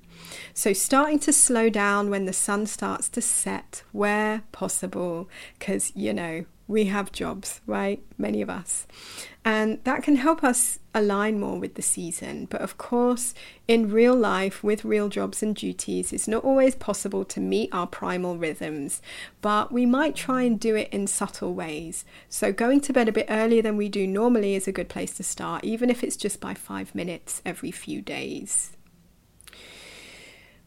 [0.55, 5.29] So, starting to slow down when the sun starts to set where possible,
[5.59, 8.03] because you know, we have jobs, right?
[8.17, 8.87] Many of us.
[9.45, 12.47] And that can help us align more with the season.
[12.47, 13.35] But of course,
[13.67, 17.87] in real life, with real jobs and duties, it's not always possible to meet our
[17.87, 19.03] primal rhythms,
[19.41, 22.05] but we might try and do it in subtle ways.
[22.29, 25.15] So, going to bed a bit earlier than we do normally is a good place
[25.15, 28.73] to start, even if it's just by five minutes every few days.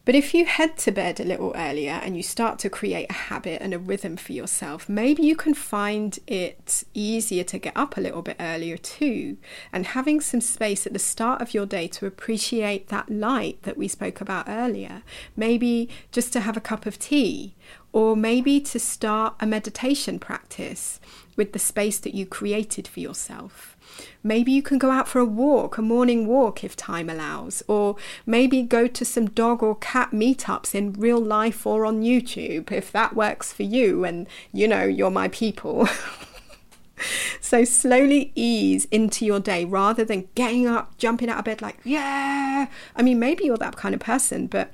[0.06, 3.24] But if you head to bed a little earlier and you start to create a
[3.28, 7.96] habit and a rhythm for yourself, maybe you can find it easier to get up
[7.96, 9.36] a little bit earlier too.
[9.72, 13.76] And having some space at the start of your day to appreciate that light that
[13.76, 15.02] we spoke about earlier,
[15.34, 17.56] maybe just to have a cup of tea,
[17.92, 21.00] or maybe to start a meditation practice
[21.34, 23.75] with the space that you created for yourself.
[24.22, 27.96] Maybe you can go out for a walk, a morning walk if time allows, or
[28.24, 32.90] maybe go to some dog or cat meetups in real life or on YouTube if
[32.92, 35.88] that works for you and you know you're my people.
[37.40, 41.78] so slowly ease into your day rather than getting up, jumping out of bed like,
[41.84, 42.66] yeah.
[42.94, 44.72] I mean, maybe you're that kind of person, but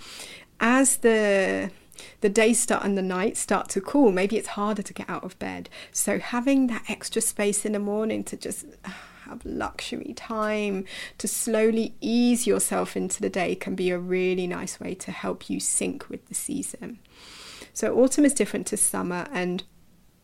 [0.60, 1.70] as the
[2.20, 5.24] the days start and the nights start to cool, maybe it's harder to get out
[5.24, 5.68] of bed.
[5.90, 8.64] So having that extra space in the morning to just
[9.26, 10.84] have luxury time
[11.18, 15.48] to slowly ease yourself into the day can be a really nice way to help
[15.48, 16.98] you sync with the season.
[17.72, 19.64] So, autumn is different to summer, and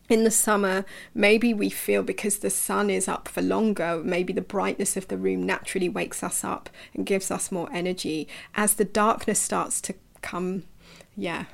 [0.09, 4.41] in the summer, maybe we feel because the sun is up for longer, maybe the
[4.41, 8.27] brightness of the room naturally wakes us up and gives us more energy.
[8.55, 10.63] As the darkness starts to come,
[11.15, 11.45] yeah,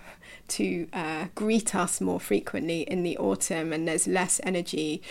[0.48, 5.02] to uh, greet us more frequently in the autumn and there's less energy,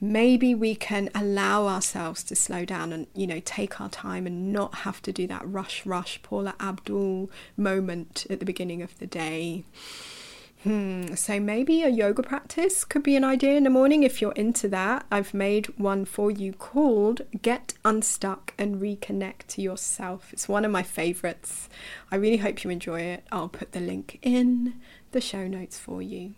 [0.00, 4.52] maybe we can allow ourselves to slow down and, you know, take our time and
[4.52, 9.06] not have to do that rush, rush Paula Abdul moment at the beginning of the
[9.06, 9.64] day.
[10.64, 14.32] Hmm, so maybe a yoga practice could be an idea in the morning if you're
[14.32, 15.04] into that.
[15.10, 20.32] I've made one for you called Get Unstuck and Reconnect to Yourself.
[20.32, 21.68] It's one of my favorites.
[22.10, 23.26] I really hope you enjoy it.
[23.30, 24.80] I'll put the link in
[25.12, 26.32] the show notes for you.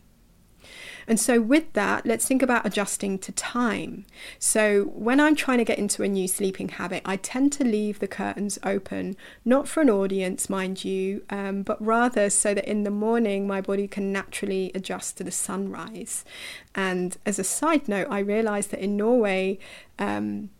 [1.07, 4.07] And so, with that, let's think about adjusting to time.
[4.39, 7.99] So, when I'm trying to get into a new sleeping habit, I tend to leave
[7.99, 12.83] the curtains open, not for an audience, mind you, um, but rather so that in
[12.83, 16.25] the morning my body can naturally adjust to the sunrise.
[16.75, 19.59] And as a side note, I realized that in Norway,
[19.99, 20.51] um,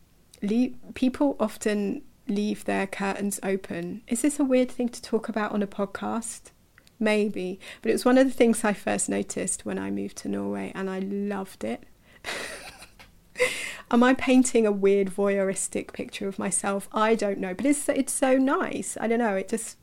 [0.43, 4.03] le- people often leave their curtains open.
[4.07, 6.51] Is this a weird thing to talk about on a podcast?
[6.99, 7.61] Maybe.
[7.83, 10.73] But it was one of the things I first noticed when I moved to Norway,
[10.75, 11.83] and I loved it.
[13.91, 16.89] Am I painting a weird voyeuristic picture of myself?
[16.93, 18.97] I don't know, but it's it's so nice.
[19.01, 19.37] I don't know.
[19.37, 19.77] It just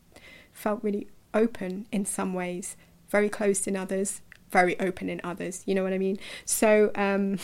[0.52, 2.76] felt really open in some ways,
[3.10, 5.64] very closed in others, very open in others.
[5.66, 6.20] You know what I mean?
[6.46, 7.40] So um,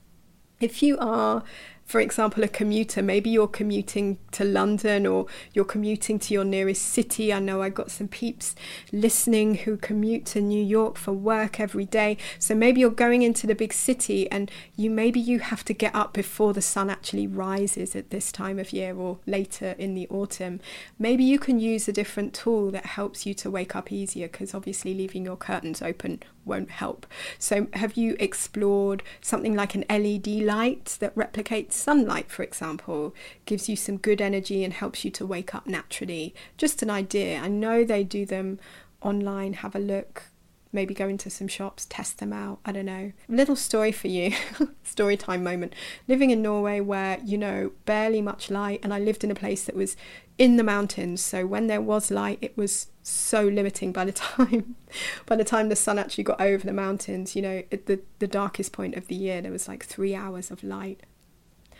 [0.60, 1.42] if you are
[1.86, 6.82] for example, a commuter, maybe you're commuting to London or you're commuting to your nearest
[6.82, 7.32] city.
[7.32, 8.56] I know I got some peeps
[8.92, 12.18] listening who commute to New York for work every day.
[12.40, 15.94] So maybe you're going into the big city and you maybe you have to get
[15.94, 20.08] up before the sun actually rises at this time of year or later in the
[20.08, 20.60] autumn.
[20.98, 24.54] Maybe you can use a different tool that helps you to wake up easier because
[24.54, 27.06] obviously leaving your curtains open won't help.
[27.38, 33.14] So have you explored something like an LED light that replicates sunlight, for example,
[33.44, 36.34] gives you some good energy and helps you to wake up naturally.
[36.56, 37.38] Just an idea.
[37.38, 38.58] I know they do them
[39.02, 39.54] online.
[39.54, 40.24] Have a look.
[40.72, 42.58] Maybe go into some shops, test them out.
[42.64, 43.12] I don't know.
[43.28, 44.32] Little story for you,
[44.82, 45.72] story time moment.
[46.06, 49.64] Living in Norway, where you know barely much light, and I lived in a place
[49.64, 49.96] that was
[50.36, 51.22] in the mountains.
[51.22, 53.92] So when there was light, it was so limiting.
[53.92, 54.76] By the time,
[55.24, 58.26] by the time the sun actually got over the mountains, you know, at the the
[58.26, 61.00] darkest point of the year, there was like three hours of light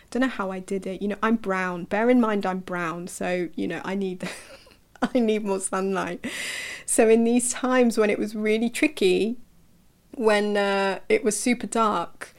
[0.09, 1.01] don't know how I did it.
[1.01, 1.85] You know, I'm brown.
[1.85, 4.27] Bear in mind I'm brown, so you know, I need
[5.01, 6.25] I need more sunlight.
[6.85, 9.37] So in these times when it was really tricky,
[10.15, 12.33] when uh, it was super dark,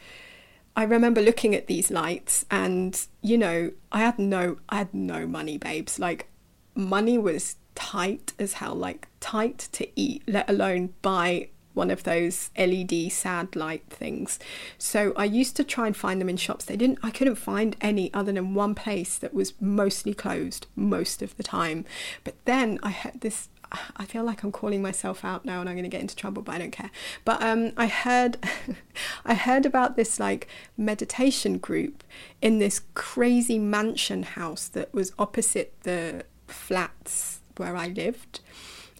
[0.77, 5.27] I remember looking at these lights and you know, I had no I had no
[5.27, 5.99] money, babes.
[5.99, 6.29] Like
[6.75, 12.51] money was tight as hell, like tight to eat, let alone buy one of those
[12.59, 14.39] LED sad light things.
[14.77, 16.67] So I used to try and find them in shops.
[16.67, 21.23] They didn't I couldn't find any other than one place that was mostly closed most
[21.23, 21.87] of the time.
[22.25, 23.49] But then I had this
[23.97, 26.43] I feel like I'm calling myself out now and I'm going to get into trouble,
[26.43, 26.91] but I don't care.
[27.27, 28.39] But um, I heard,
[29.27, 30.49] I heard about this like
[30.79, 32.03] meditation group
[32.41, 38.41] in this crazy mansion house that was opposite the flats where I lived,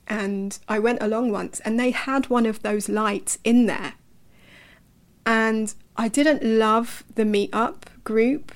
[0.09, 3.95] and I went along once, and they had one of those lights in there,
[5.25, 8.53] and I didn't love the meetup group.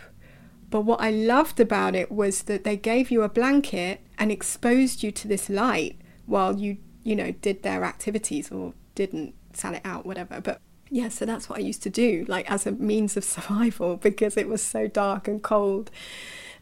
[0.70, 5.02] But what I loved about it was that they gave you a blanket and exposed
[5.02, 9.82] you to this light while you, you know, did their activities or didn't sell it
[9.84, 10.40] out, whatever.
[10.40, 13.96] But yeah, so that's what I used to do, like as a means of survival
[13.96, 15.90] because it was so dark and cold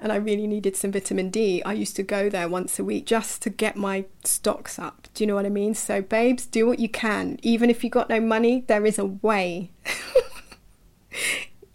[0.00, 1.62] and I really needed some vitamin D.
[1.62, 5.08] I used to go there once a week just to get my stocks up.
[5.14, 5.74] Do you know what I mean?
[5.74, 7.38] So, babes, do what you can.
[7.42, 9.70] Even if you got no money, there is a way.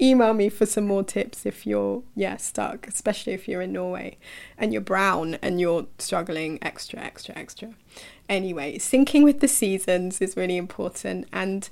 [0.02, 4.18] email me for some more tips if you're yeah stuck especially if you're in norway
[4.58, 7.74] and you're brown and you're struggling extra extra extra
[8.28, 11.70] anyway syncing with the seasons is really important and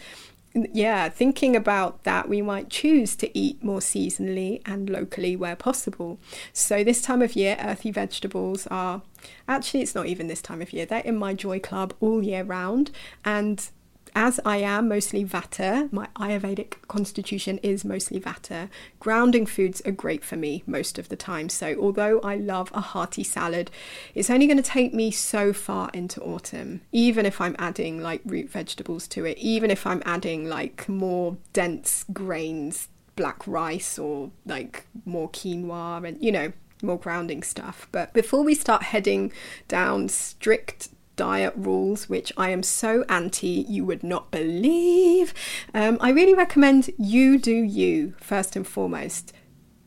[0.53, 6.19] yeah thinking about that we might choose to eat more seasonally and locally where possible.
[6.51, 9.01] So this time of year earthy vegetables are
[9.47, 12.43] actually it's not even this time of year they're in my joy club all year
[12.43, 12.91] round.
[13.25, 13.67] And
[14.15, 18.69] as I am mostly Vata, my Ayurvedic constitution is mostly Vata,
[18.99, 21.49] grounding foods are great for me most of the time.
[21.49, 23.71] So, although I love a hearty salad,
[24.13, 28.21] it's only going to take me so far into autumn, even if I'm adding like
[28.25, 34.31] root vegetables to it, even if I'm adding like more dense grains, black rice, or
[34.45, 37.87] like more quinoa, and you know, more grounding stuff.
[37.91, 39.31] But before we start heading
[39.67, 45.33] down strict diet rules, which I am so anti, you would not believe.
[45.73, 49.33] Um, I really recommend you do you first and foremost.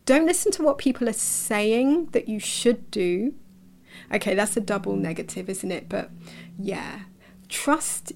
[0.04, 3.34] Don't listen to what people are saying that you should do.
[4.12, 5.88] Okay, that's a double negative, isn't it?
[5.88, 6.10] But
[6.58, 7.00] yeah,
[7.48, 8.12] trust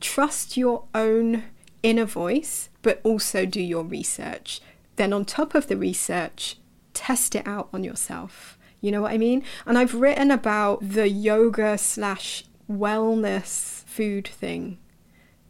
[0.00, 1.44] trust your own
[1.82, 4.60] inner voice, but also do your research.
[4.96, 6.56] Then on top of the research,
[6.94, 8.58] test it out on yourself.
[8.80, 9.42] You know what I mean?
[9.66, 14.78] And I've written about the yoga slash wellness food thing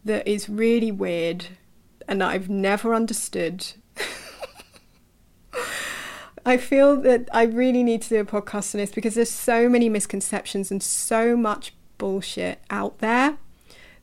[0.03, 1.45] that is really weird
[2.07, 3.67] and I've never understood.
[6.45, 9.69] I feel that I really need to do a podcast on this because there's so
[9.69, 13.37] many misconceptions and so much bullshit out there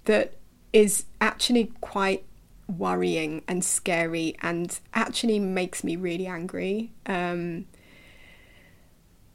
[0.04, 0.34] that
[0.72, 2.24] is actually quite
[2.68, 6.92] worrying and scary and actually makes me really angry.
[7.06, 7.66] Um,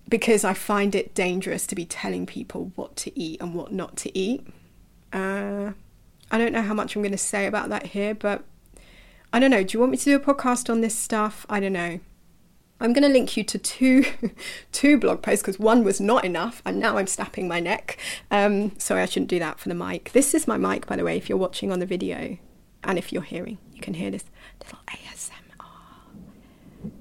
[0.10, 3.98] because I find it dangerous to be telling people what to eat and what not
[3.98, 4.46] to eat.
[5.12, 5.72] Uh,
[6.32, 8.44] I don't know how much I'm going to say about that here, but
[9.32, 9.64] I don't know.
[9.64, 11.46] Do you want me to do a podcast on this stuff?
[11.50, 12.00] I don't know.
[12.80, 14.04] I'm going to link you to two,
[14.72, 17.98] two blog posts because one was not enough, and now I'm snapping my neck.
[18.30, 20.12] Um, sorry, I shouldn't do that for the mic.
[20.12, 21.16] This is my mic, by the way.
[21.16, 22.38] If you're watching on the video,
[22.84, 24.26] and if you're hearing, you can hear this
[24.62, 25.32] little ASMR.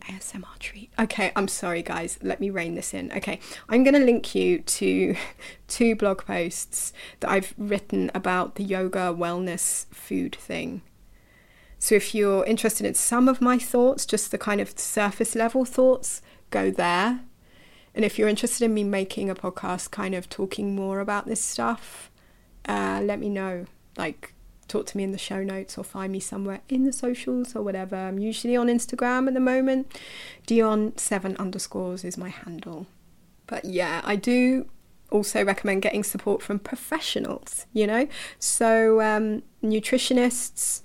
[0.03, 0.82] ASMR treat.
[0.99, 2.19] Okay, I'm sorry, guys.
[2.23, 3.11] Let me rein this in.
[3.13, 5.17] Okay, I'm going to link you to
[5.69, 10.83] two blog posts that I've written about the yoga wellness food thing.
[11.79, 15.65] So if you're interested in some of my thoughts, just the kind of surface level
[15.65, 17.23] thoughts, go there.
[17.95, 21.43] And if you're interested in me making a podcast kind of talking more about this
[21.43, 22.11] stuff,
[22.69, 23.67] uh, let me know.
[23.97, 24.35] Like,
[24.73, 27.63] talk to me in the show notes or find me somewhere in the socials or
[27.63, 27.95] whatever.
[27.95, 29.93] I'm usually on Instagram at the moment.
[30.47, 32.87] Dion7 underscores is my handle.
[33.47, 34.67] But yeah, I do
[35.11, 38.09] also recommend getting support from professionals, you know?
[38.39, 40.81] So, um, nutritionists,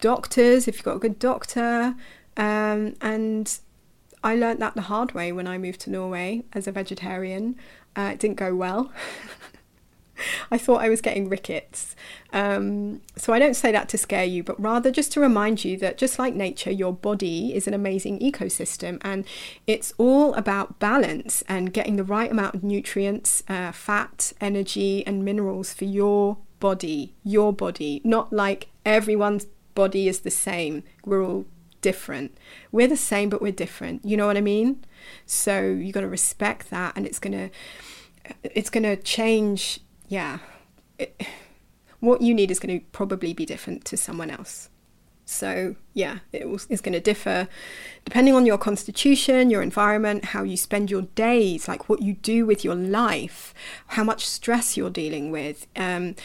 [0.00, 1.94] doctors, if you've got a good doctor.
[2.36, 3.58] Um, and
[4.22, 7.56] I learned that the hard way when I moved to Norway as a vegetarian.
[7.96, 8.92] Uh, it didn't go well.
[10.50, 11.94] I thought I was getting rickets.
[12.32, 15.76] Um, so I don't say that to scare you, but rather just to remind you
[15.78, 19.24] that just like nature, your body is an amazing ecosystem and
[19.66, 25.24] it's all about balance and getting the right amount of nutrients, uh, fat, energy, and
[25.24, 30.84] minerals for your body, your body, not like everyone's body is the same.
[31.04, 31.46] We're all
[31.80, 32.36] different.
[32.70, 34.04] We're the same, but we're different.
[34.04, 34.84] You know what I mean?
[35.26, 37.50] So you've got to respect that, and it's gonna
[38.42, 39.80] it's gonna change.
[40.10, 40.40] Yeah,
[40.98, 41.24] it,
[42.00, 44.68] what you need is going to probably be different to someone else.
[45.24, 47.46] So, yeah, it is going to differ
[48.04, 52.44] depending on your constitution, your environment, how you spend your days, like what you do
[52.44, 53.54] with your life,
[53.86, 56.16] how much stress you're dealing with, um,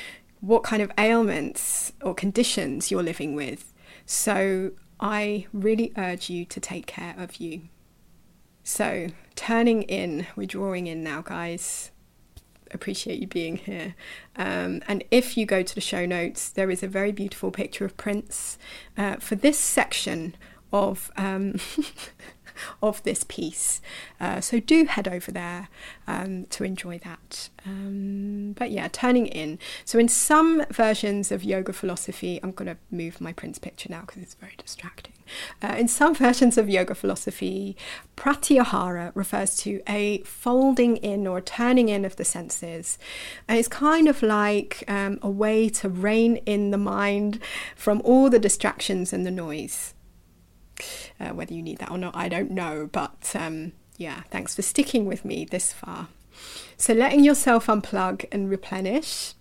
[0.41, 3.71] what kind of ailments or conditions you're living with.
[4.07, 7.69] So, I really urge you to take care of you.
[8.63, 11.91] So, turning in, we're drawing in now, guys
[12.75, 13.95] appreciate you being here.
[14.35, 17.85] Um, and if you go to the show notes, there is a very beautiful picture
[17.85, 18.57] of Prince
[18.97, 20.35] uh, for this section
[20.71, 21.55] of um,
[22.81, 23.81] of this piece.
[24.19, 25.69] Uh, so do head over there
[26.07, 27.49] um, to enjoy that.
[27.65, 29.59] Um, but yeah, turning in.
[29.83, 34.01] So in some versions of yoga philosophy, I'm going to move my Prince picture now
[34.01, 35.14] because it's very distracting.
[35.61, 37.75] Uh, in some versions of yoga philosophy,
[38.15, 42.97] pratyahara refers to a folding in or turning in of the senses.
[43.47, 47.39] And it's kind of like um, a way to rein in the mind
[47.75, 49.93] from all the distractions and the noise.
[51.19, 52.89] Uh, whether you need that or not, I don't know.
[52.91, 56.09] But um, yeah, thanks for sticking with me this far.
[56.77, 59.33] So, letting yourself unplug and replenish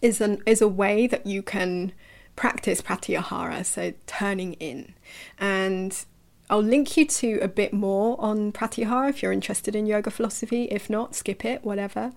[0.00, 1.92] is an is a way that you can
[2.38, 4.94] practice pratyahara, so turning in.
[5.40, 5.92] And
[6.48, 10.64] I'll link you to a bit more on pratyahara if you're interested in yoga philosophy.
[10.70, 12.12] If not, skip it, whatever.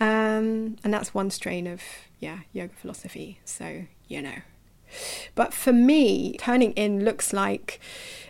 [0.00, 1.80] Um, and that's one strain of
[2.18, 3.38] yeah yoga philosophy.
[3.44, 4.42] So you know.
[5.34, 7.80] But for me, turning in looks like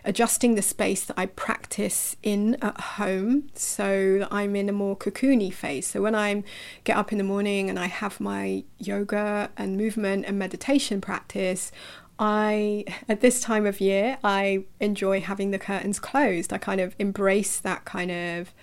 [0.05, 4.97] adjusting the space that I practice in at home so that I'm in a more
[4.97, 5.87] cocoony phase.
[5.87, 6.43] So when I
[6.83, 11.71] get up in the morning and I have my yoga and movement and meditation practice,
[12.19, 16.53] I, at this time of year, I enjoy having the curtains closed.
[16.53, 18.53] I kind of embrace that kind of,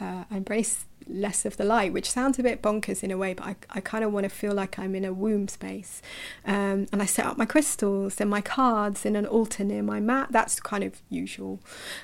[0.00, 3.46] uh, embrace less of the light, which sounds a bit bonkers in a way, but
[3.46, 6.02] I, I kind of want to feel like I'm in a womb space.
[6.44, 10.00] Um, and I set up my crystals and my cards in an altar near my
[10.00, 10.28] mat.
[10.30, 11.60] That's kind of usual.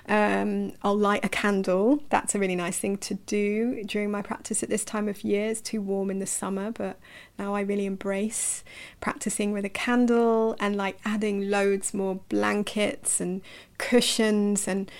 [0.09, 2.03] Um, I'll light a candle.
[2.11, 5.51] That's a really nice thing to do during my practice at this time of year.
[5.51, 6.99] It's too warm in the summer, but
[7.39, 8.65] now I really embrace
[9.01, 13.43] practicing with a candle and like adding loads more blankets and
[13.79, 14.91] cushions and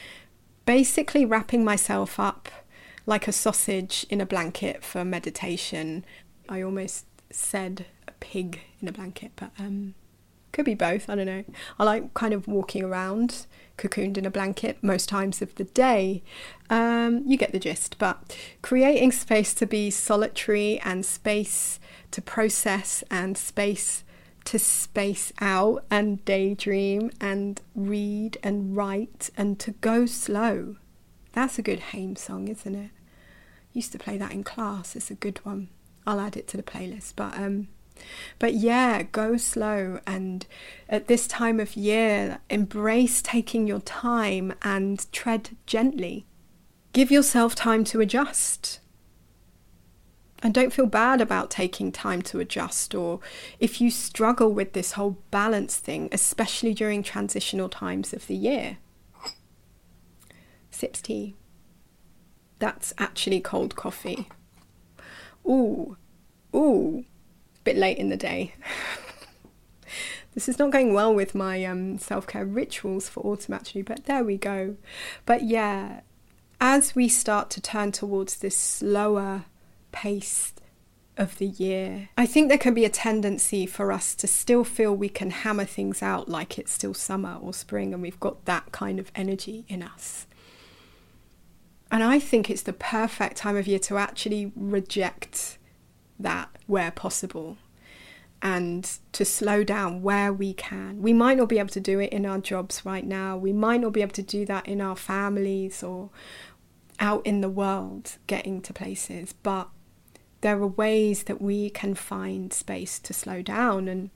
[0.65, 2.51] basically wrapping myself up
[3.09, 6.05] like a sausage in a blanket for meditation.
[6.47, 9.95] I almost said a pig in a blanket, but um,
[10.53, 11.09] could be both.
[11.09, 11.45] I don't know.
[11.79, 13.47] I like kind of walking around
[13.79, 16.23] cocooned in a blanket most times of the day.
[16.69, 17.97] Um, you get the gist.
[17.99, 21.81] But creating space to be solitary and space
[22.11, 24.05] to process and space
[24.45, 30.77] to space out and daydream and read and write and to go slow.
[31.33, 32.91] That's a good Haim song, isn't it?
[33.79, 34.97] Used to play that in class.
[34.97, 35.69] It's a good one.
[36.07, 37.15] I'll add it to the playlist.
[37.17, 37.69] But um,
[38.39, 40.47] but yeah, go slow and
[40.89, 46.27] at this time of year, embrace taking your time and tread gently.
[46.93, 48.81] Give yourself time to adjust.
[50.41, 53.19] And don't feel bad about taking time to adjust, or
[53.59, 58.79] if you struggle with this whole balance thing, especially during transitional times of the year.
[60.71, 61.35] Sips tea.
[62.59, 64.29] That's actually cold coffee.
[65.47, 65.97] Ooh,
[66.55, 67.05] ooh,
[67.65, 68.55] bit late in the day.
[70.35, 74.05] this is not going well with my um, self care rituals for autumn, actually, but
[74.07, 74.77] there we go.
[75.27, 76.01] But yeah,
[76.61, 79.45] as we start to turn towards this slower
[79.93, 80.53] pace
[81.17, 84.95] of the year, I think there can be a tendency for us to still feel
[84.95, 88.73] we can hammer things out like it's still summer or spring and we've got that
[88.73, 90.28] kind of energy in us.
[91.91, 95.59] And I think it's the perfect time of year to actually reject
[96.19, 97.57] that where possible
[98.41, 101.03] and to slow down where we can.
[101.03, 103.37] We might not be able to do it in our jobs right now.
[103.37, 106.11] We might not be able to do that in our families or
[107.01, 109.69] out in the world getting to places, but
[110.41, 114.11] there are ways that we can find space to slow down and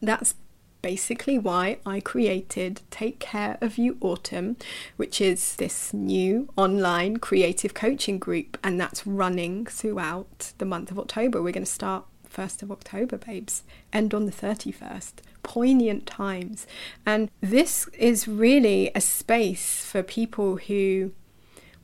[0.00, 0.34] that's
[0.82, 4.56] basically why I created Take Care of You Autumn,
[4.96, 10.98] which is this new online creative coaching group, and that's running throughout the month of
[10.98, 11.40] October.
[11.40, 15.12] We're going to start 1st of October, babes, end on the 31st.
[15.42, 16.66] Poignant times.
[17.06, 21.12] And this is really a space for people who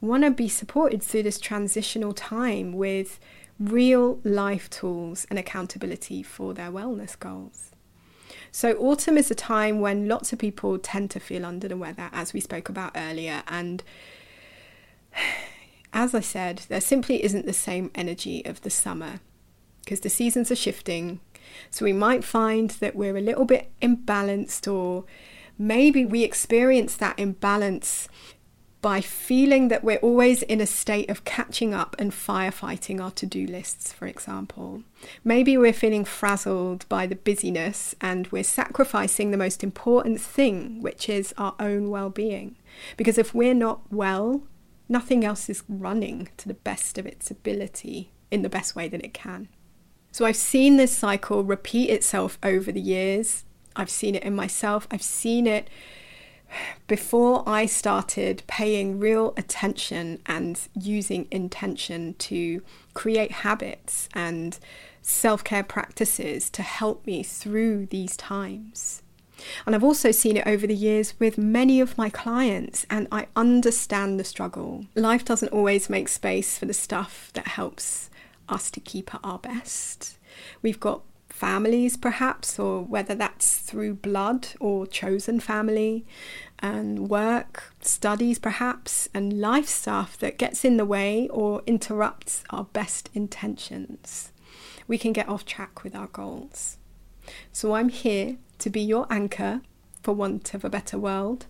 [0.00, 3.18] want to be supported through this transitional time with
[3.58, 7.72] real life tools and accountability for their wellness goals.
[8.50, 12.08] So, autumn is a time when lots of people tend to feel under the weather,
[12.12, 13.42] as we spoke about earlier.
[13.48, 13.82] And
[15.92, 19.20] as I said, there simply isn't the same energy of the summer
[19.84, 21.20] because the seasons are shifting.
[21.70, 25.04] So, we might find that we're a little bit imbalanced, or
[25.58, 28.08] maybe we experience that imbalance
[28.80, 33.26] by feeling that we're always in a state of catching up and firefighting our to
[33.26, 34.82] do lists, for example.
[35.24, 41.08] Maybe we're feeling frazzled by the busyness and we're sacrificing the most important thing, which
[41.08, 42.56] is our own well being.
[42.96, 44.42] Because if we're not well,
[44.88, 49.04] nothing else is running to the best of its ability in the best way that
[49.04, 49.48] it can.
[50.12, 53.44] So I've seen this cycle repeat itself over the years.
[53.74, 54.86] I've seen it in myself.
[54.90, 55.68] I've seen it
[56.86, 62.62] before I started paying real attention and using intention to
[62.94, 64.58] create habits and
[65.02, 69.02] self care practices to help me through these times.
[69.66, 73.28] And I've also seen it over the years with many of my clients, and I
[73.36, 74.86] understand the struggle.
[74.96, 78.10] Life doesn't always make space for the stuff that helps
[78.48, 80.18] us to keep at our best.
[80.62, 81.02] We've got
[81.38, 86.04] families, perhaps, or whether that's through blood or chosen family,
[86.58, 92.64] and work, studies, perhaps, and life stuff that gets in the way or interrupts our
[92.64, 94.32] best intentions.
[94.88, 96.78] We can get off track with our goals.
[97.52, 99.60] So I'm here to be your anchor,
[100.02, 101.46] for want of a better world,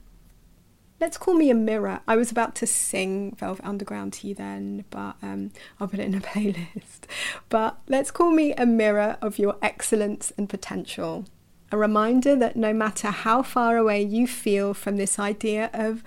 [1.01, 2.01] Let's call me a mirror.
[2.09, 6.07] I was about to sing Velvet Underground to you then, but um, I'll put it
[6.07, 7.03] in a playlist.
[7.49, 11.25] But let's call me a mirror of your excellence and potential.
[11.71, 16.03] A reminder that no matter how far away you feel from this idea of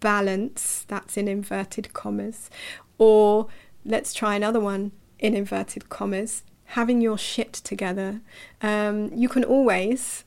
[0.00, 2.50] balance, that's in inverted commas,
[2.98, 3.46] or
[3.84, 8.20] let's try another one in inverted commas, having your shit together,
[8.60, 10.24] um, you can always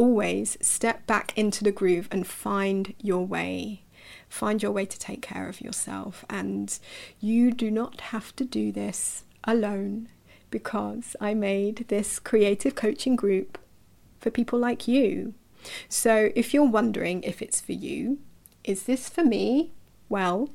[0.00, 3.82] always step back into the groove and find your way.
[4.30, 6.24] Find your way to take care of yourself.
[6.30, 6.78] And
[7.20, 10.08] you do not have to do this alone
[10.50, 13.58] because I made this creative coaching group
[14.18, 15.34] for people like you.
[15.90, 18.20] So if you're wondering if it's for you,
[18.64, 19.72] is this for me?
[20.08, 20.48] Well,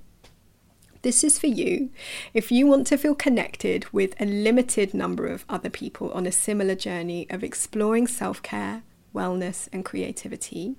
[1.04, 1.92] this is for you
[2.34, 6.32] if you want to feel connected with a limited number of other people on a
[6.32, 8.82] similar journey of exploring self care
[9.16, 10.76] wellness, and creativity.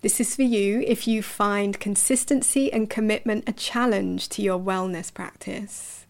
[0.00, 5.12] This is for you if you find consistency and commitment a challenge to your wellness
[5.12, 6.06] practice.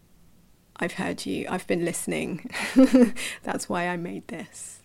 [0.77, 2.49] I've heard you, I've been listening.
[3.43, 4.79] That's why I made this.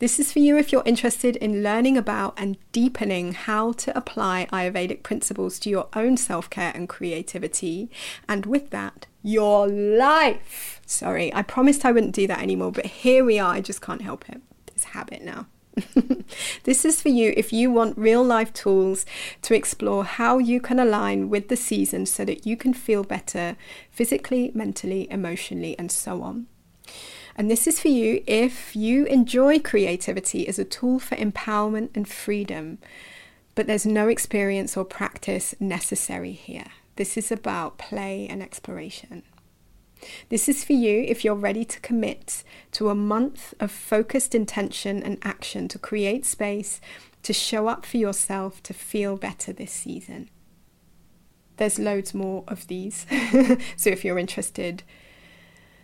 [0.00, 4.48] This is for you if you're interested in learning about and deepening how to apply
[4.52, 7.88] Ayurvedic principles to your own self care and creativity,
[8.28, 10.80] and with that, your life.
[10.86, 13.54] Sorry, I promised I wouldn't do that anymore, but here we are.
[13.54, 14.40] I just can't help it.
[14.68, 15.46] It's habit now.
[16.64, 19.04] this is for you if you want real life tools
[19.42, 23.56] to explore how you can align with the season so that you can feel better
[23.90, 26.46] physically, mentally, emotionally, and so on.
[27.36, 32.08] And this is for you if you enjoy creativity as a tool for empowerment and
[32.08, 32.78] freedom,
[33.54, 36.66] but there's no experience or practice necessary here.
[36.96, 39.22] This is about play and exploration.
[40.28, 45.02] This is for you if you're ready to commit to a month of focused intention
[45.02, 46.80] and action to create space
[47.22, 50.30] to show up for yourself to feel better this season.
[51.56, 53.06] There's loads more of these.
[53.76, 54.82] so if you're interested,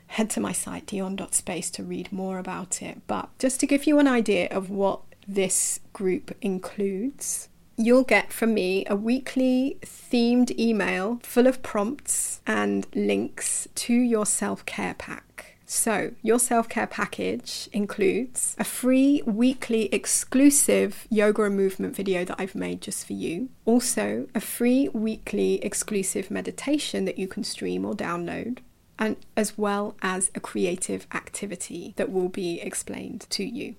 [0.07, 3.03] head to my site dionne.space to read more about it.
[3.07, 8.55] But just to give you an idea of what this group includes, you'll get from
[8.55, 15.57] me a weekly themed email full of prompts and links to your self care pack.
[15.69, 22.37] So, your self care package includes a free weekly exclusive yoga and movement video that
[22.39, 23.49] I've made just for you.
[23.65, 28.59] Also, a free weekly exclusive meditation that you can stream or download.
[28.99, 33.75] And as well as a creative activity that will be explained to you.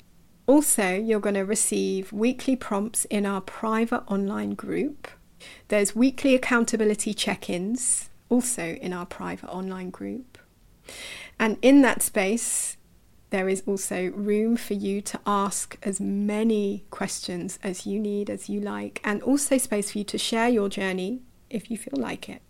[0.48, 5.10] Also, you're going to receive weekly prompts in our private online group.
[5.68, 10.38] There's weekly accountability check ins, also in our private online group.
[11.38, 12.78] And in that space,
[13.30, 18.48] there is also room for you to ask as many questions as you need, as
[18.48, 22.30] you like, and also space for you to share your journey if you feel like
[22.30, 22.42] it.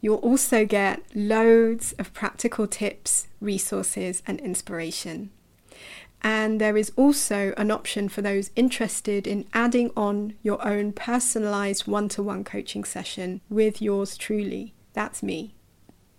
[0.00, 5.30] You'll also get loads of practical tips, resources, and inspiration.
[6.22, 11.86] And there is also an option for those interested in adding on your own personalized
[11.86, 14.74] one to one coaching session with yours truly.
[14.92, 15.54] That's me,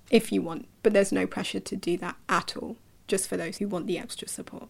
[0.09, 3.57] if you want, but there's no pressure to do that at all, just for those
[3.57, 4.69] who want the extra support.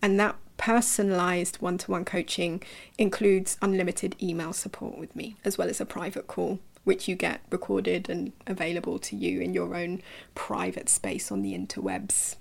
[0.00, 2.62] And that personalized one to one coaching
[2.98, 7.42] includes unlimited email support with me, as well as a private call, which you get
[7.50, 10.02] recorded and available to you in your own
[10.34, 12.36] private space on the interwebs.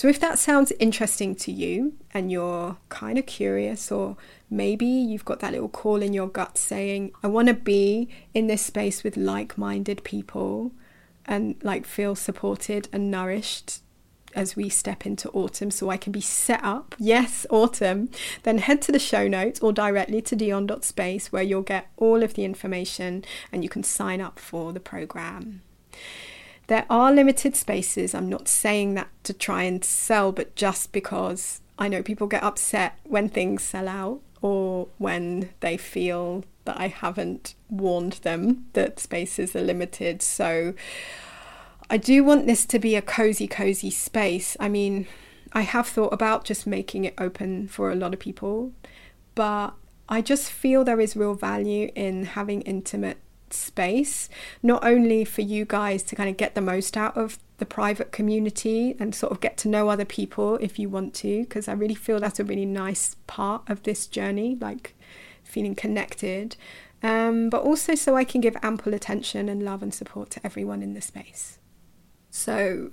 [0.00, 4.16] So, if that sounds interesting to you and you're kind of curious, or
[4.48, 8.46] maybe you've got that little call in your gut saying, I want to be in
[8.46, 10.72] this space with like minded people
[11.26, 13.82] and like feel supported and nourished
[14.34, 16.94] as we step into autumn so I can be set up.
[16.98, 18.08] Yes, autumn.
[18.42, 22.32] Then head to the show notes or directly to dionne.space where you'll get all of
[22.32, 23.22] the information
[23.52, 25.60] and you can sign up for the program.
[26.70, 28.14] There are limited spaces.
[28.14, 32.44] I'm not saying that to try and sell, but just because I know people get
[32.44, 39.00] upset when things sell out or when they feel that I haven't warned them that
[39.00, 40.22] spaces are limited.
[40.22, 40.74] So
[41.90, 44.56] I do want this to be a cozy, cozy space.
[44.60, 45.08] I mean,
[45.52, 48.70] I have thought about just making it open for a lot of people,
[49.34, 49.70] but
[50.08, 53.18] I just feel there is real value in having intimate
[53.52, 54.28] space,
[54.62, 58.10] not only for you guys to kind of get the most out of the private
[58.10, 61.72] community and sort of get to know other people if you want to, because I
[61.72, 64.94] really feel that's a really nice part of this journey, like
[65.42, 66.56] feeling connected,
[67.02, 70.82] um, but also so I can give ample attention and love and support to everyone
[70.82, 71.58] in the space.
[72.30, 72.90] So,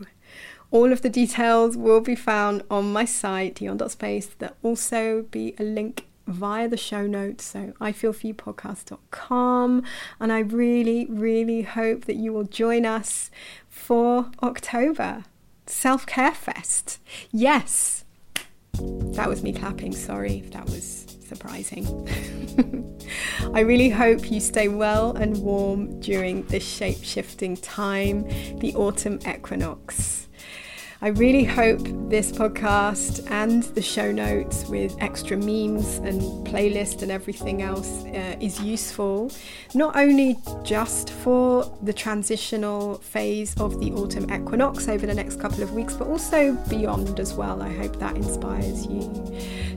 [0.72, 4.28] all of the details will be found on my site, dionne.space.
[4.40, 7.46] There'll also be a link via the show notes.
[7.46, 9.84] So ifeelforyoupodcast.com.
[10.20, 13.32] And I really, really hope that you will join us
[13.70, 15.24] for October
[15.66, 17.00] Self Care Fest.
[17.32, 18.06] Yes,
[18.74, 19.94] that was me clapping.
[19.94, 22.08] Sorry if that was surprising.
[23.54, 28.24] I really hope you stay well and warm during this shape shifting time,
[28.60, 30.27] the autumn equinox.
[31.00, 37.12] I really hope this podcast and the show notes with extra memes and playlist and
[37.12, 39.32] everything else uh, is useful,
[39.76, 45.62] not only just for the transitional phase of the autumn equinox over the next couple
[45.62, 47.62] of weeks, but also beyond as well.
[47.62, 49.02] I hope that inspires you.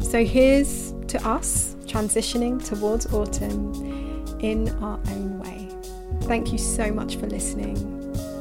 [0.01, 3.75] So here's to us transitioning towards autumn
[4.41, 5.69] in our own way.
[6.23, 7.77] Thank you so much for listening.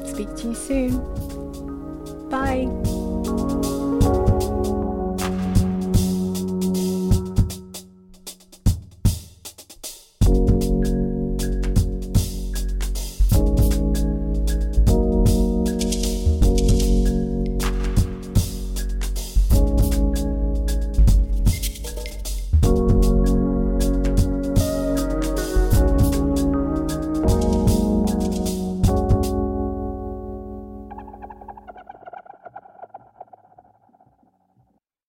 [0.06, 1.39] Speak to you soon.
[2.30, 3.89] Bye.